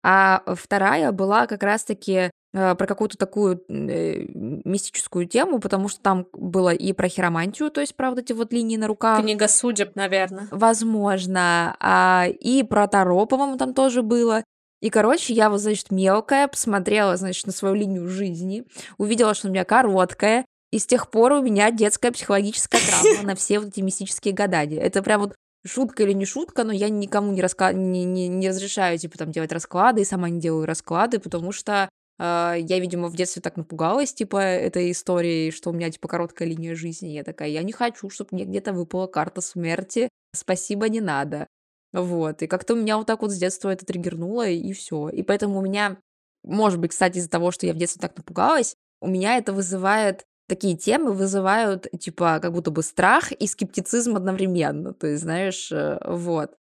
[0.04, 4.26] а вторая была как раз-таки э, про какую-то такую э,
[4.66, 8.52] мистическую тему, потому что там было и про хиромантию, то есть про вот эти вот
[8.52, 10.48] линии на руках, Книга судеб, наверное.
[10.52, 14.44] возможно, а, и про Таро, по-моему, там тоже было.
[14.82, 18.66] И, короче, я вот, значит, мелкая, посмотрела, значит, на свою линию жизни,
[18.98, 23.36] увидела, что у меня короткая, и с тех пор у меня детская психологическая травма на
[23.36, 24.82] все вот эти мистические гадания.
[24.82, 25.36] Это прям вот
[25.66, 27.74] шутка или не шутка, но я никому не, раска...
[27.74, 31.90] не, не, не разрешаю, типа, там, делать расклады, и сама не делаю расклады, потому что
[32.20, 36.48] э, я, видимо, в детстве так напугалась, типа, этой историей, что у меня, типа, короткая
[36.48, 37.10] линия жизни.
[37.10, 40.10] Я такая, я не хочу, чтобы мне где-то выпала карта смерти.
[40.36, 41.48] Спасибо, не надо.
[41.94, 42.42] Вот.
[42.42, 45.10] И как-то меня вот так вот с детства это триггернуло, и все.
[45.10, 45.98] И поэтому у меня,
[46.44, 50.26] может быть, кстати, из-за того, что я в детстве так напугалась, у меня это вызывает
[50.54, 54.94] такие темы вызывают, типа, как будто бы страх и скептицизм одновременно.
[54.94, 56.52] То есть, знаешь, э, вот.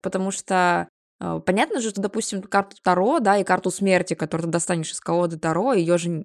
[0.00, 0.86] Потому что
[1.20, 5.00] э, понятно же, что, допустим, карту Таро, да, и карту смерти, которую ты достанешь из
[5.00, 6.24] колоды Таро, ее же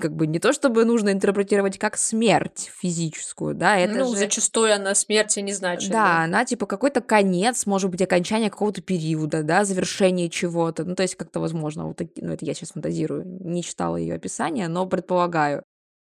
[0.00, 4.16] как бы не то, чтобы нужно интерпретировать как смерть физическую, да, это ну, же...
[4.16, 5.90] зачастую она смерти не значит.
[5.90, 10.84] Да, она типа какой-то конец, может быть, окончание какого-то периода, да, завершение чего-то.
[10.84, 14.68] Ну, то есть как-то возможно, вот ну, это я сейчас фантазирую, не читала ее описание,
[14.68, 15.64] но предполагаю.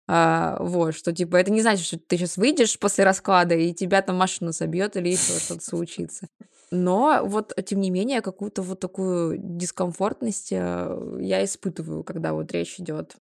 [0.08, 4.02] А, вот, что типа это не значит, что ты сейчас выйдешь после расклада и тебя
[4.02, 6.28] там машина собьет или еще что-то случится.
[6.70, 12.78] Но вот, тем не менее, какую-то вот такую дискомфортность э, я испытываю, когда вот речь
[12.78, 13.16] идет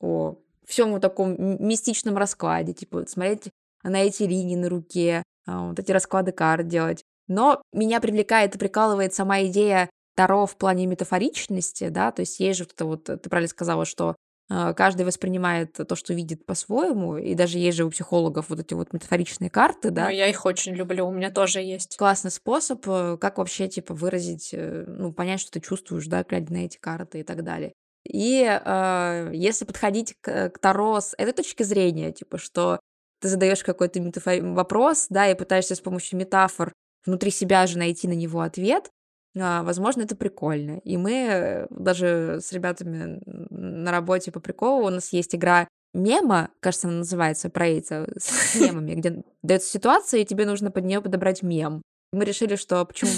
[0.00, 3.50] о всем вот таком мистичном раскладе, типа вот смотреть
[3.82, 7.04] на эти линии на руке, а, вот эти расклады карт делать.
[7.26, 12.58] Но меня привлекает и прикалывает сама идея Таро в плане метафоричности, да, то есть есть
[12.58, 14.16] же вот это вот, ты правильно сказала, что
[14.48, 18.92] каждый воспринимает то, что видит по-своему, и даже есть же у психологов вот эти вот
[18.92, 20.04] метафоричные карты, да.
[20.04, 21.96] Ну, я их очень люблю, у меня тоже есть.
[21.96, 26.52] Классный способ, э, как вообще, типа, выразить, э, ну, понять, что ты чувствуешь, да, глядя
[26.52, 27.72] на эти карты и так далее.
[28.08, 32.80] И э, если подходить к, к Таро с этой точки зрения, типа, что
[33.20, 34.40] ты задаешь какой-то метафор...
[34.42, 36.72] вопрос, да, и пытаешься с помощью метафор
[37.04, 38.90] внутри себя же найти на него ответ, а,
[39.34, 40.78] возможно, это прикольно.
[40.84, 46.88] И мы даже с ребятами на работе по приколу, у нас есть игра мема, кажется,
[46.88, 51.42] она называется, про эти, с мемами, где дается ситуация, и тебе нужно под нее подобрать
[51.42, 51.82] мем.
[52.12, 53.10] Мы решили, что почему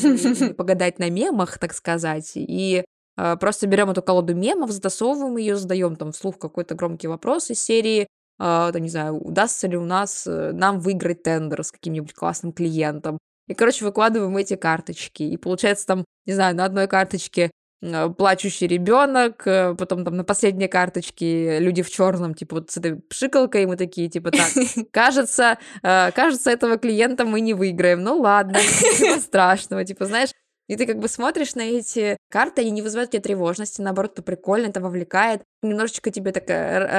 [0.49, 2.85] не погадать на мемах, так сказать, и
[3.17, 7.61] э, просто берем эту колоду мемов, затасовываем ее, задаем там вслух какой-то громкий вопрос из
[7.63, 8.09] серии,
[8.41, 13.19] э, не знаю, удастся ли у нас э, нам выиграть тендер с каким-нибудь классным клиентом,
[13.51, 15.25] и, короче, выкладываем эти карточки.
[15.25, 17.51] И получается там, не знаю, на одной карточке
[17.83, 22.77] э, плачущий ребенок, э, потом там на последней карточке люди в черном, типа вот с
[22.77, 24.51] этой пшикалкой, и мы такие, типа, так,
[24.93, 28.05] кажется, э, кажется, этого клиента мы не выиграем.
[28.05, 30.31] Ну ладно, ничего страшного, типа, знаешь,
[30.69, 34.23] и ты как бы смотришь на эти карты, они не вызывают тебе тревожности, наоборот, это
[34.23, 36.45] прикольно, это вовлекает, немножечко тебе так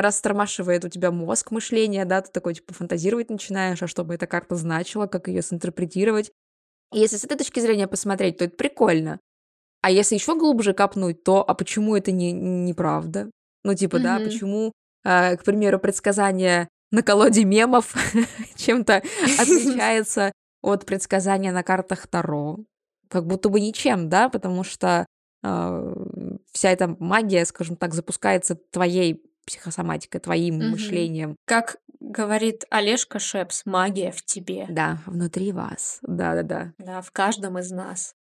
[0.04, 4.28] растормашивает у тебя мозг мышления, да, ты такой, типа, фантазировать начинаешь, а что бы эта
[4.28, 6.34] карта значила, как ее синтерпретировать.
[6.93, 9.19] И если с этой точки зрения посмотреть, то это прикольно.
[9.81, 13.31] А если еще глубже копнуть, то а почему это не неправда?
[13.63, 14.03] Ну, типа, mm-hmm.
[14.03, 14.71] да, почему,
[15.03, 17.95] э, к примеру, предсказание на колоде мемов
[18.55, 19.01] чем-то
[19.39, 20.31] отличается
[20.61, 22.59] от предсказания на картах Таро?
[23.09, 25.05] Как будто бы ничем, да, потому что
[25.43, 25.95] э,
[26.51, 30.69] вся эта магия, скажем так, запускается твоей психосоматикой, твоим mm-hmm.
[30.69, 31.35] мышлением.
[31.45, 34.65] Как говорит Олежка Шепс, магия в тебе.
[34.69, 35.99] Да, внутри вас.
[36.01, 36.73] Да-да-да.
[36.77, 38.15] Да, в каждом из нас.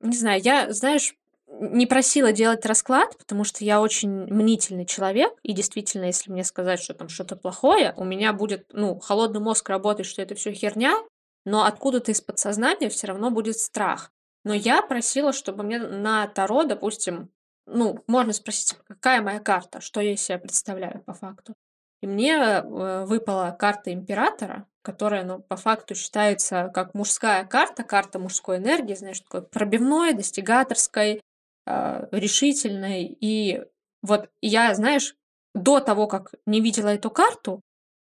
[0.00, 1.14] Не знаю, я, знаешь,
[1.48, 6.80] не просила делать расклад, потому что я очень мнительный человек, и действительно, если мне сказать,
[6.80, 10.96] что там что-то плохое, у меня будет, ну, холодный мозг работает, что это все херня,
[11.44, 14.10] но откуда-то из подсознания все равно будет страх.
[14.44, 17.30] Но я просила, чтобы мне на Таро, допустим,
[17.66, 21.54] ну, можно спросить, какая моя карта, что я из себя представляю по факту.
[22.00, 28.18] И мне э, выпала карта императора, которая, ну, по факту считается как мужская карта, карта
[28.18, 31.20] мужской энергии, знаешь, такой пробивной, достигаторской,
[31.66, 33.16] э, решительной.
[33.20, 33.64] И
[34.02, 35.16] вот я, знаешь,
[35.54, 37.62] до того, как не видела эту карту,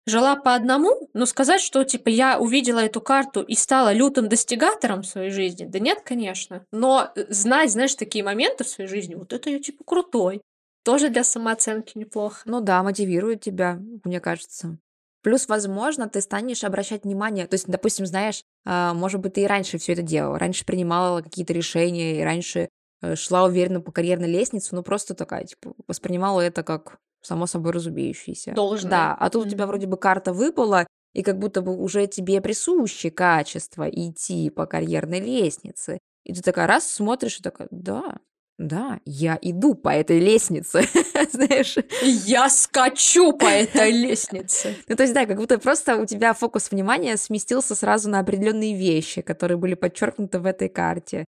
[0.06, 5.02] жила по одному, но сказать, что, типа, я увидела эту карту и стала лютым достигатором
[5.02, 6.64] в своей жизни, да нет, конечно.
[6.72, 10.42] Но э, знать, знаешь, такие моменты в своей жизни, вот это я, типа, крутой.
[10.84, 12.42] Тоже для самооценки неплохо.
[12.46, 14.78] Ну да, мотивирует тебя, мне кажется.
[15.22, 19.46] Плюс, возможно, ты станешь обращать внимание, то есть, допустим, знаешь, а, может быть, ты и
[19.46, 22.68] раньше все это делала, раньше принимала какие-то решения, и раньше
[23.02, 27.72] э, шла уверенно по карьерной лестнице, но просто такая, типа, воспринимала это как само собой
[27.72, 28.52] разумеющееся.
[28.52, 28.90] Должно.
[28.90, 29.48] Да, а тут mm-hmm.
[29.48, 34.50] у тебя вроде бы карта выпала, и как будто бы уже тебе присуще качество идти
[34.50, 35.98] по карьерной лестнице.
[36.24, 38.18] И ты такая раз смотришь и такая, да,
[38.58, 40.82] да, я иду по этой лестнице,
[41.32, 41.76] знаешь.
[42.02, 44.76] Я скачу по этой лестнице.
[44.88, 48.76] Ну, то есть, да, как будто просто у тебя фокус внимания сместился сразу на определенные
[48.76, 51.24] вещи, которые были подчеркнуты в этой карте.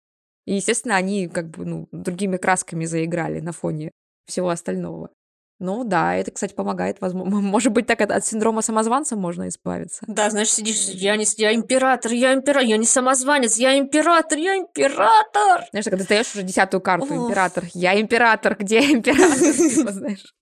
[0.46, 3.92] И, естественно, они как бы, ну, другими красками заиграли на фоне
[4.26, 5.10] всего остального.
[5.60, 7.00] Ну да, это, кстати, помогает.
[7.00, 10.02] Возможно, может быть, так от, от синдрома самозванца можно избавиться.
[10.08, 14.56] Да, знаешь, сидишь, я не я император, я император, я не самозванец, я император, я
[14.56, 15.66] император.
[15.70, 19.36] Знаешь, когда достаешь уже десятую карту, император, я император, где император?
[19.38, 20.34] Типа, знаешь.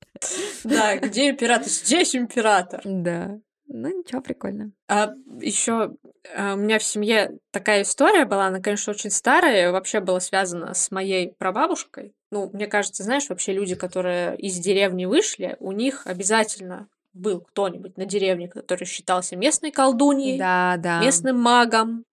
[0.65, 1.69] Да, где император?
[1.69, 2.81] Здесь император.
[2.85, 3.39] Да.
[3.69, 4.73] Ну, ничего, прикольно.
[4.89, 5.95] А еще
[6.35, 10.73] а, у меня в семье такая история была, она, конечно, очень старая, вообще была связана
[10.73, 12.15] с моей прабабушкой.
[12.31, 17.97] Ну, мне кажется, знаешь, вообще люди, которые из деревни вышли, у них обязательно был кто-нибудь
[17.97, 21.01] на деревне, который считался местной колдуньей, да, да.
[21.03, 22.05] местным магом,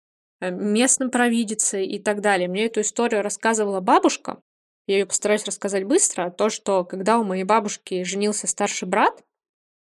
[0.41, 2.49] э, местным провидицей и так далее.
[2.49, 4.39] Мне эту историю рассказывала бабушка.
[4.87, 6.31] Я ее постараюсь рассказать быстро.
[6.31, 9.23] То, что когда у моей бабушки женился старший брат,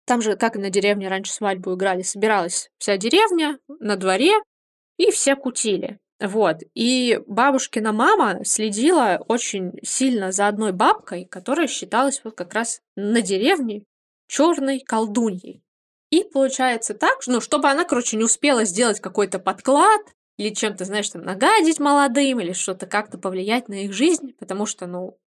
[0.06, 4.32] там же, как и на деревне раньше свадьбу играли, собиралась вся деревня на дворе,
[4.96, 5.98] и все кутили.
[6.20, 6.58] Вот.
[6.74, 13.20] И бабушкина мама следила очень сильно за одной бабкой, которая считалась вот как раз на
[13.20, 13.84] деревне
[14.28, 15.62] черной колдуньей.
[16.10, 20.00] И получается так, ну, чтобы она, короче, не успела сделать какой-то подклад
[20.38, 24.86] или чем-то, знаешь, там, нагадить молодым или что-то как-то повлиять на их жизнь, потому что,
[24.86, 25.18] ну,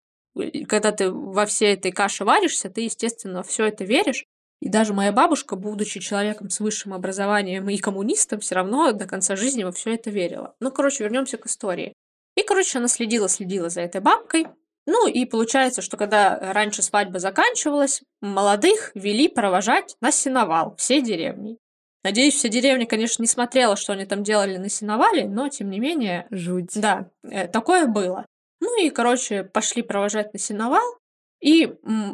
[0.67, 4.25] когда ты во всей этой каше варишься, ты, естественно, все это веришь.
[4.61, 9.35] И даже моя бабушка, будучи человеком с высшим образованием и коммунистом, все равно до конца
[9.35, 10.55] жизни во все это верила.
[10.59, 11.93] Ну, короче, вернемся к истории.
[12.35, 14.47] И, короче, она следила-следила за этой бабкой.
[14.85, 21.57] Ну, и получается, что когда раньше свадьба заканчивалась, молодых вели провожать на сеновал всей деревни.
[22.03, 25.79] Надеюсь, вся деревня, конечно, не смотрела, что они там делали на сеновале, но, тем не
[25.79, 26.27] менее...
[26.31, 26.71] Жуть.
[26.75, 28.25] Да, э, такое было.
[28.61, 30.98] Ну и, короче, пошли провожать на сеновал.
[31.39, 31.67] И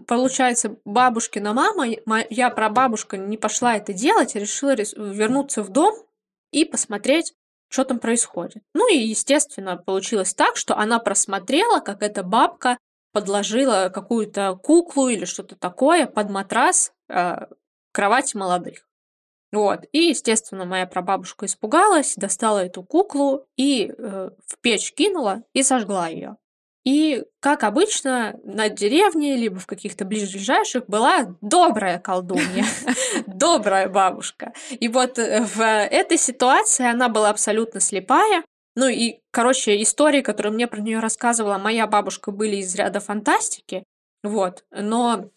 [0.07, 5.95] получается, бабушкина мама, моя прабабушка не пошла это делать, а решила вернуться в дом
[6.51, 7.33] и посмотреть,
[7.69, 8.63] что там происходит.
[8.73, 12.77] Ну и, естественно, получилось так, что она просмотрела, как эта бабка
[13.11, 17.47] подложила какую-то куклу или что-то такое под матрас э,
[17.91, 18.87] кровати молодых.
[19.51, 19.85] Вот.
[19.93, 26.09] И, естественно, моя прабабушка испугалась, достала эту куклу и э, в печь кинула и сожгла
[26.09, 26.37] ее.
[26.85, 32.65] И, как обычно, на деревне, либо в каких-то ближайших была добрая колдунья,
[33.25, 34.53] добрая бабушка.
[34.69, 38.43] И вот э, в этой ситуации она была абсолютно слепая.
[38.75, 43.83] Ну и, короче, истории, которые мне про нее рассказывала моя бабушка, были из ряда фантастики.
[44.23, 44.63] Вот.
[44.69, 45.31] Но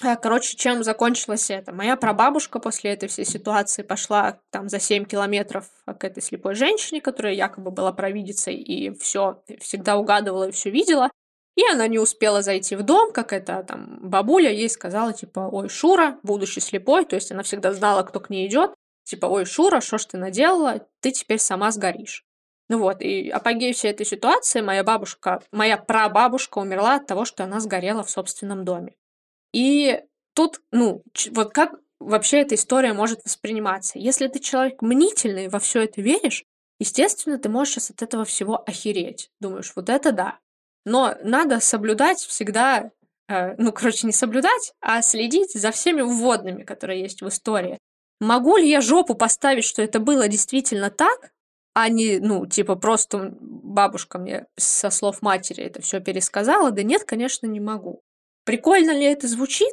[0.00, 1.72] короче, чем закончилось это?
[1.72, 7.00] Моя прабабушка после этой всей ситуации пошла там за 7 километров к этой слепой женщине,
[7.00, 11.10] которая якобы была провидицей и все всегда угадывала и все видела.
[11.54, 15.68] И она не успела зайти в дом, как это там бабуля ей сказала, типа, ой,
[15.68, 18.72] Шура, будучи слепой, то есть она всегда знала, кто к ней идет,
[19.04, 22.24] типа, ой, Шура, что ж ты наделала, ты теперь сама сгоришь.
[22.70, 27.44] Ну вот, и апогей всей этой ситуации моя бабушка, моя прабабушка умерла от того, что
[27.44, 28.94] она сгорела в собственном доме.
[29.52, 30.00] И
[30.34, 33.98] тут, ну, вот как вообще эта история может восприниматься?
[33.98, 36.44] Если ты человек мнительный, во все это веришь,
[36.78, 39.30] естественно, ты можешь сейчас от этого всего охереть.
[39.40, 40.38] Думаешь, вот это да.
[40.84, 42.90] Но надо соблюдать всегда,
[43.28, 47.78] э, ну, короче, не соблюдать, а следить за всеми вводными, которые есть в истории.
[48.20, 51.32] Могу ли я жопу поставить, что это было действительно так,
[51.74, 56.70] а не, ну, типа, просто бабушка мне со слов матери это все пересказала?
[56.70, 58.02] Да нет, конечно, не могу.
[58.44, 59.72] Прикольно ли это звучит?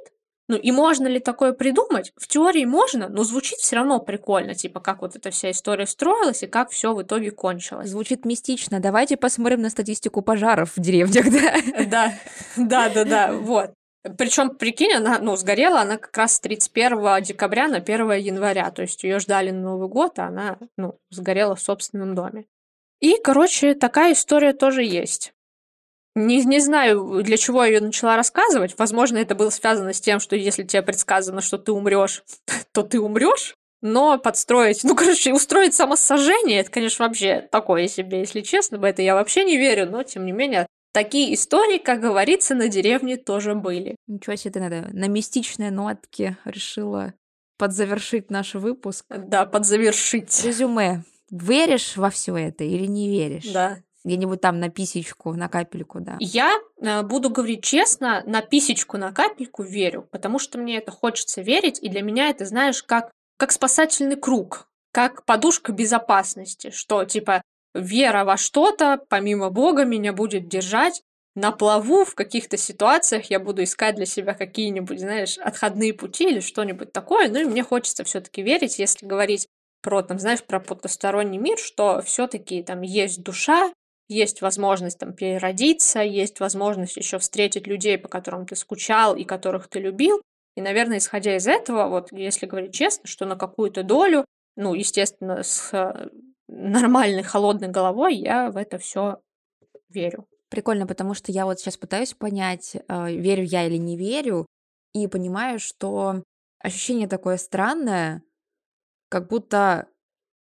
[0.50, 2.12] Ну и можно ли такое придумать?
[2.18, 6.42] В теории можно, но звучит все равно прикольно, типа как вот эта вся история строилась
[6.42, 7.90] и как все в итоге кончилось.
[7.92, 8.80] Звучит мистично.
[8.80, 11.86] Давайте посмотрим на статистику пожаров в деревнях, да?
[11.86, 12.14] Да,
[12.58, 13.74] да, да, да, вот.
[14.18, 18.72] Причем, прикинь, она, ну, сгорела она как раз с 31 декабря на 1 января.
[18.72, 22.46] То есть ее ждали на Новый год, а она, ну, сгорела в собственном доме.
[23.02, 25.34] И, короче, такая история тоже есть.
[26.20, 28.76] Не, не знаю, для чего я ее начала рассказывать.
[28.78, 32.24] Возможно, это было связано с тем, что если тебе предсказано, что ты умрешь,
[32.74, 33.56] то ты умрешь.
[33.82, 39.02] Но подстроить, ну, короче, устроить самосожжение, это, конечно, вообще такое себе, если честно, в это
[39.02, 43.56] я вообще не верю, но, тем не менее, такие истории, как говорится, на деревне тоже
[43.56, 43.96] были.
[44.08, 47.14] Ничего себе ты надо на мистичной нотке решила
[47.58, 49.06] подзавершить наш выпуск.
[49.10, 50.44] Да, подзавершить.
[50.44, 51.04] Резюме.
[51.32, 53.52] Веришь во все это или не веришь?
[53.52, 53.78] Да.
[54.10, 56.16] Где-нибудь там на писечку, на капельку, да.
[56.20, 61.44] Я э, буду говорить честно, на писечку, на капельку верю, потому что мне это хочется
[61.44, 67.44] верить, и для меня это, знаешь, как, как спасательный круг, как подушка безопасности, что типа
[67.76, 71.04] вера во что-то, помимо Бога, меня будет держать
[71.36, 76.40] на плаву в каких-то ситуациях, я буду искать для себя какие-нибудь, знаешь, отходные пути или
[76.40, 79.48] что-нибудь такое, ну и мне хочется все-таки верить, если говорить
[79.84, 83.72] про, там, знаешь, про потусторонний мир, что все-таки там есть душа,
[84.10, 89.68] есть возможность там переродиться, есть возможность еще встретить людей, по которым ты скучал и которых
[89.68, 90.22] ты любил.
[90.56, 95.44] И, наверное, исходя из этого, вот если говорить честно, что на какую-то долю, ну, естественно,
[95.44, 96.10] с э,
[96.48, 99.22] нормальной холодной головой я в это все
[99.90, 100.28] верю.
[100.50, 104.48] Прикольно, потому что я вот сейчас пытаюсь понять, э, верю я или не верю,
[104.94, 106.24] и понимаю, что
[106.60, 108.24] ощущение такое странное,
[109.10, 109.88] как будто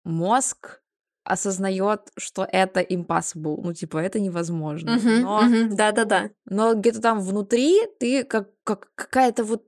[0.05, 0.81] мозг
[1.27, 4.93] осознает, что это impossible, ну, типа, это невозможно.
[4.97, 6.29] Мгм, Но, мгм, Да-да-да.
[6.45, 9.63] но где-то там внутри ты как, как какая-то вот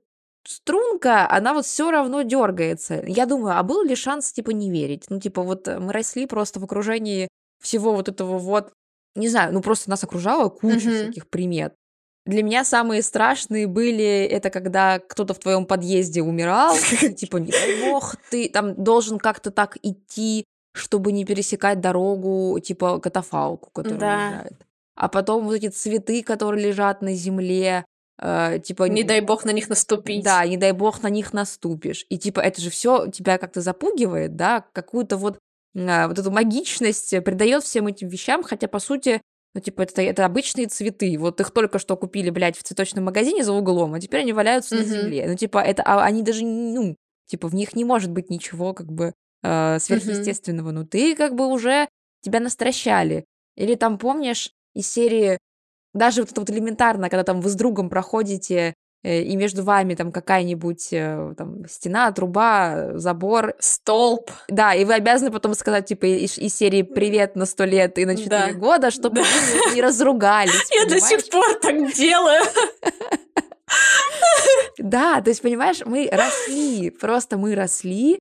[0.46, 3.02] струнка, она вот все равно дергается.
[3.06, 5.04] Я думаю, а был ли шанс, типа, не верить?
[5.08, 7.28] Ну, типа, вот э, мы росли просто в окружении
[7.62, 8.72] всего вот этого вот,
[9.14, 10.92] не знаю, ну, просто нас окружала куча Мгм.
[10.92, 11.74] всяких примет.
[12.26, 16.76] Для меня самые страшные были это когда кто-то в твоем подъезде умирал,
[17.16, 22.98] типа, не дай бог, ты там должен как-то так идти, чтобы не пересекать дорогу, типа
[23.00, 24.30] катафалку, которая Да.
[24.44, 24.66] лежит.
[24.94, 27.84] А потом вот эти цветы, которые лежат на земле,
[28.22, 28.84] э, типа...
[28.84, 30.22] Не дай бог на них наступить.
[30.24, 32.04] Да, не дай бог на них наступишь.
[32.10, 35.38] И типа это же все тебя как-то запугивает, да, какую-то вот,
[35.76, 39.20] а, вот эту магичность придает всем этим вещам, хотя по сути
[39.52, 41.16] ну, типа, это, это обычные цветы.
[41.18, 44.76] Вот их только что купили, блядь, в цветочном магазине за углом, а теперь они валяются
[44.76, 44.88] на Мгм.
[44.90, 45.26] земле.
[45.28, 46.94] Ну, типа, это, а они даже, ну,
[47.26, 49.12] типа, в них не может быть ничего, как бы,
[49.42, 50.70] э, сверхъестественного.
[50.70, 51.88] Ну, ты, как бы, уже
[52.22, 53.24] тебя настращали.
[53.56, 55.38] Или там, помнишь, из серии,
[55.94, 59.94] даже вот это вот элементарно, когда там вы с другом проходите, э, и между вами
[59.94, 64.30] там какая-нибудь э, там стена, труба, забор, Столб.
[64.48, 68.04] да, и вы обязаны потом сказать, типа, из, из серии «Привет на сто лет и
[68.06, 68.52] на четыре Да.
[68.52, 69.22] года», чтобы Да.
[69.22, 70.68] вы не, разругались.
[70.70, 72.42] Я до сих пор так делаю.
[74.78, 78.18] Да, то есть, понимаешь, мы росли, просто мы росли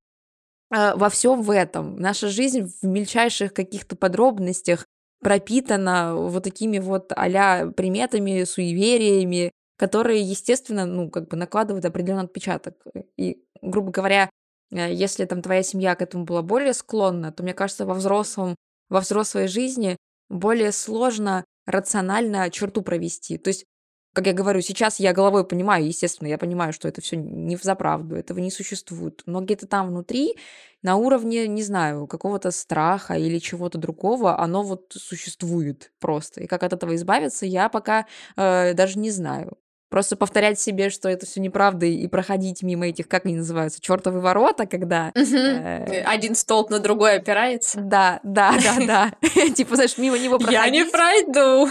[0.72, 1.98] во всем в этом.
[1.98, 4.86] Наша жизнь в мельчайших каких-то подробностях
[5.22, 12.76] пропитана вот такими вот а приметами, суевериями, которые, естественно, ну, как бы накладывают определенный отпечаток.
[13.18, 14.30] И, грубо говоря,
[14.72, 18.56] э, если там твоя семья к этому была более склонна, то, мне кажется, во взрослом,
[18.90, 19.98] во взрослой жизни
[20.30, 23.38] более сложно рационально черту провести.
[23.38, 23.66] То есть,
[24.14, 27.64] как я говорю, сейчас я головой понимаю, естественно, я понимаю, что это все не в
[27.64, 29.22] заправду, этого не существует.
[29.26, 30.36] Но где-то там внутри,
[30.82, 36.42] на уровне, не знаю, какого-то страха или чего-то другого, оно вот существует просто.
[36.44, 38.06] И как от этого избавиться, я пока
[38.36, 39.58] э, даже не знаю.
[39.90, 44.22] Просто повторять себе, что это все неправда, и проходить мимо этих, как они называются, чертовы
[44.22, 45.12] ворота, когда...
[45.16, 47.82] э, Один столб на другой опирается.
[47.82, 49.30] Да, да, да, да.
[49.56, 50.92] Типа, знаешь, мимо него Я не проходить.
[50.92, 51.70] пройду.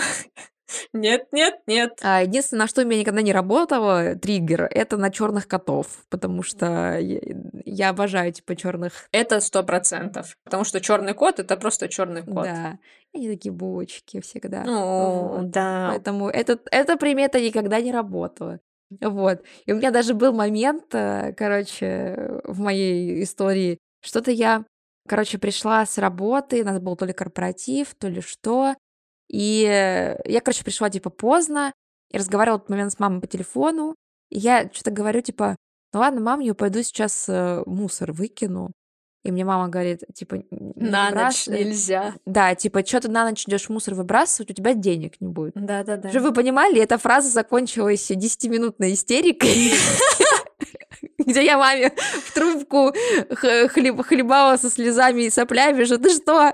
[0.93, 1.99] Нет, нет, нет.
[2.03, 6.43] А, Единственное, на что у меня никогда не работало, триггер, это на черных котов, потому
[6.43, 7.21] что я,
[7.65, 9.09] я обожаю типа черных.
[9.13, 10.37] Это сто процентов.
[10.45, 12.45] Потому что черный кот это просто черный кот.
[12.45, 12.79] Да,
[13.15, 14.65] они такие булочки всегда.
[14.67, 15.51] О, Вот.
[15.51, 15.89] да.
[15.91, 18.61] Поэтому этот, эта примета никогда не работала.
[19.01, 19.43] Вот.
[19.67, 24.65] И у меня даже был момент, э, короче, в моей истории, что-то я,
[25.07, 28.75] короче, пришла с работы, у нас был то ли корпоратив, то ли что,
[29.29, 31.73] и э, я, короче, пришла, типа, поздно,
[32.11, 33.95] и разговаривала в этот момент с мамой по телефону,
[34.31, 35.57] и я что-то говорю, типа,
[35.93, 38.73] ну ладно, мам, я пойду сейчас э, мусор выкину.
[39.25, 41.65] И мне мама говорит, типа, «Н- не На ночь выбрасывай».
[41.65, 42.15] нельзя.
[42.25, 45.53] Да, типа, что ты на ночь идешь мусор выбрасывать, у тебя денег не будет.
[45.55, 46.09] Да-да-да.
[46.11, 49.73] Чтобы вы понимали, эта фраза закончилась 10-минутной истерикой,
[51.19, 51.93] где я маме
[52.25, 52.93] в трубку
[53.31, 56.53] хлеб- хлебала со слезами и соплями, что ты что,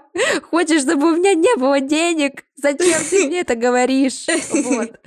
[0.50, 2.44] хочешь, чтобы у меня не было денег?
[2.56, 4.26] Зачем ты мне это говоришь?
[4.52, 5.00] Вот.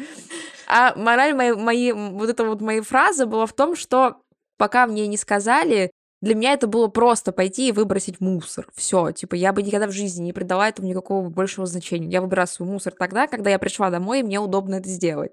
[0.68, 4.18] А мораль моей, моей, вот эта вот моей фразы была в том, что
[4.58, 5.92] пока мне не сказали,
[6.22, 8.68] для меня это было просто пойти и выбросить мусор.
[8.76, 12.10] Все, типа, я бы никогда в жизни не придала этому никакого большего значения.
[12.10, 15.32] Я выбрасываю мусор тогда, когда я пришла домой, и мне удобно это сделать.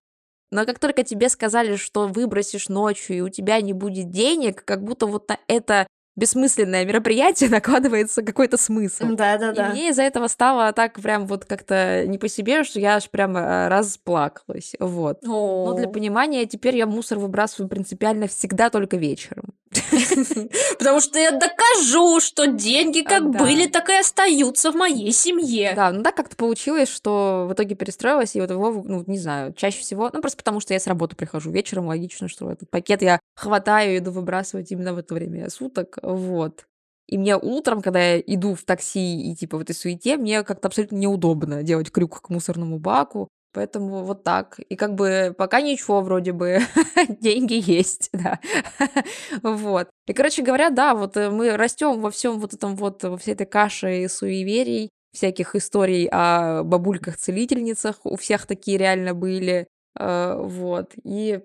[0.54, 4.84] Но как только тебе сказали, что выбросишь ночью, и у тебя не будет денег, как
[4.84, 9.04] будто вот на это бессмысленное мероприятие накладывается какой-то смысл.
[9.04, 9.70] И Да-да-да.
[9.70, 13.36] мне из-за этого стало так прям вот как-то не по себе, что я аж прям
[13.36, 14.74] э, расплакалась.
[14.78, 15.18] Вот.
[15.22, 15.92] Но для О.
[15.92, 19.54] понимания, теперь я мусор выбрасываю принципиально всегда только вечером.
[20.78, 25.72] Потому что я докажу, что деньги А, как были, так и остаются в моей семье.
[25.74, 29.52] Да, ну так как-то получилось, что в итоге перестроилась, и вот его, ну, не знаю,
[29.54, 33.02] чаще всего, ну, просто потому что я с работы прихожу вечером, логично, что этот пакет
[33.02, 36.66] я хватаю и иду выбрасывать именно в это время суток, вот.
[37.06, 40.68] И мне утром, когда я иду в такси и типа в этой суете, мне как-то
[40.68, 44.58] абсолютно неудобно делать крюк к мусорному баку, поэтому вот так.
[44.68, 46.58] И как бы пока ничего вроде бы,
[47.08, 48.40] деньги есть, да.
[49.42, 49.88] Вот.
[50.06, 53.32] И, короче говоря, да, вот э, мы растем во всем вот этом вот, во всей
[53.32, 60.92] этой каше суеверий, всяких историй о бабульках-целительницах, у всех такие реально были, э, вот.
[61.04, 61.40] И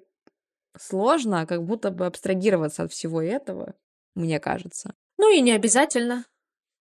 [0.77, 3.75] сложно как будто бы абстрагироваться от всего этого,
[4.15, 4.95] мне кажется.
[5.17, 6.25] Ну и не обязательно.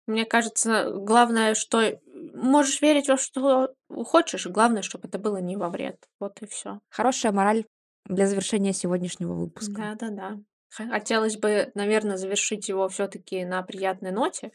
[0.07, 1.99] Мне кажется, главное, что
[2.33, 6.09] можешь верить во что хочешь, главное, чтобы это было не во вред.
[6.21, 6.81] Вот и все.
[6.91, 7.65] Хорошая мораль
[8.07, 9.83] для завершения сегодняшнего выпуска.
[9.83, 10.39] Да-да-да.
[10.71, 14.53] Х- Хотелось бы, наверное, завершить его все-таки на приятной ноте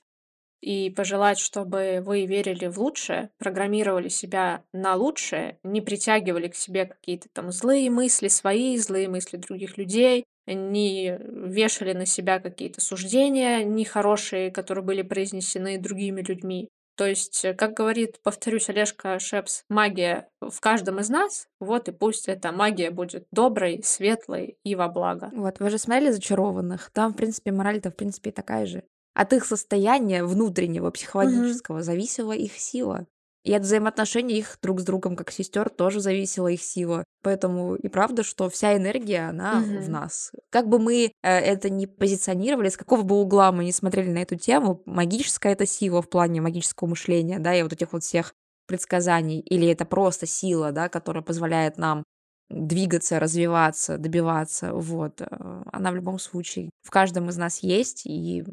[0.62, 6.86] и пожелать, чтобы вы верили в лучшее, программировали себя на лучшее, не притягивали к себе
[6.86, 13.64] какие-то там злые мысли свои, злые мысли других людей, не вешали на себя какие-то суждения
[13.64, 16.70] нехорошие, которые были произнесены другими людьми.
[17.00, 21.94] То есть, э, как говорит, повторюсь, Олежка Шепс, магия в каждом из нас, вот и
[21.94, 25.30] пусть эта магия будет доброй, светлой и во благо.
[25.34, 26.92] Вот, вы же смотрели «Зачарованных»?
[26.92, 28.84] Там, в принципе, мораль-то, в принципе, такая же.
[29.14, 33.08] От их состояния внутреннего, психологического зависела их сила.
[33.44, 37.04] И от взаимоотношений их друг с другом, как сестер, тоже зависела их сила.
[37.24, 39.92] Поэтому и правда, что вся энергия, она в Мгм.
[39.92, 40.32] нас.
[40.50, 44.20] Как бы мы э, это не позиционировали, с какого бы угла мы не смотрели на
[44.20, 48.34] эту тему, магическая это сила в плане магического мышления, да, и вот этих вот всех
[48.68, 52.04] предсказаний, или это просто сила, да, которая позволяет нам
[52.50, 55.22] двигаться, развиваться, добиваться, вот.
[55.22, 55.26] э,
[55.72, 58.44] Она в любом случае в каждом из нас есть, и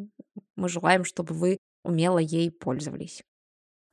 [0.57, 3.23] мы желаем, чтобы вы умело ей пользовались.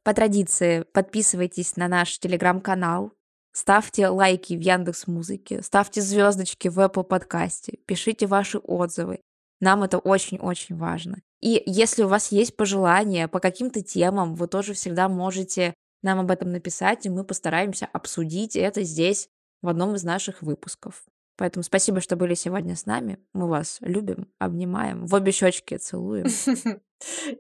[0.04, 3.14] По традиции подписывайтесь на наш телеграм-канал,
[3.54, 9.22] ставьте лайки в Яндекс Музыке, ставьте звездочки в Apple подкасте, пишите ваши отзывы.
[9.62, 11.22] Нам это очень-очень важно.
[11.40, 16.32] И если у вас есть пожелания по каким-то темам, вы тоже всегда можете нам об
[16.32, 19.30] этом написать, и мы постараемся обсудить это здесь
[19.62, 21.06] в одном из наших выпусков.
[21.38, 23.20] Поэтому спасибо, что были сегодня с нами.
[23.32, 26.26] Мы вас любим, обнимаем, в обе щечки целуем.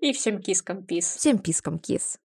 [0.01, 1.16] И всем кискам пис.
[1.18, 2.20] Всем пискам кис.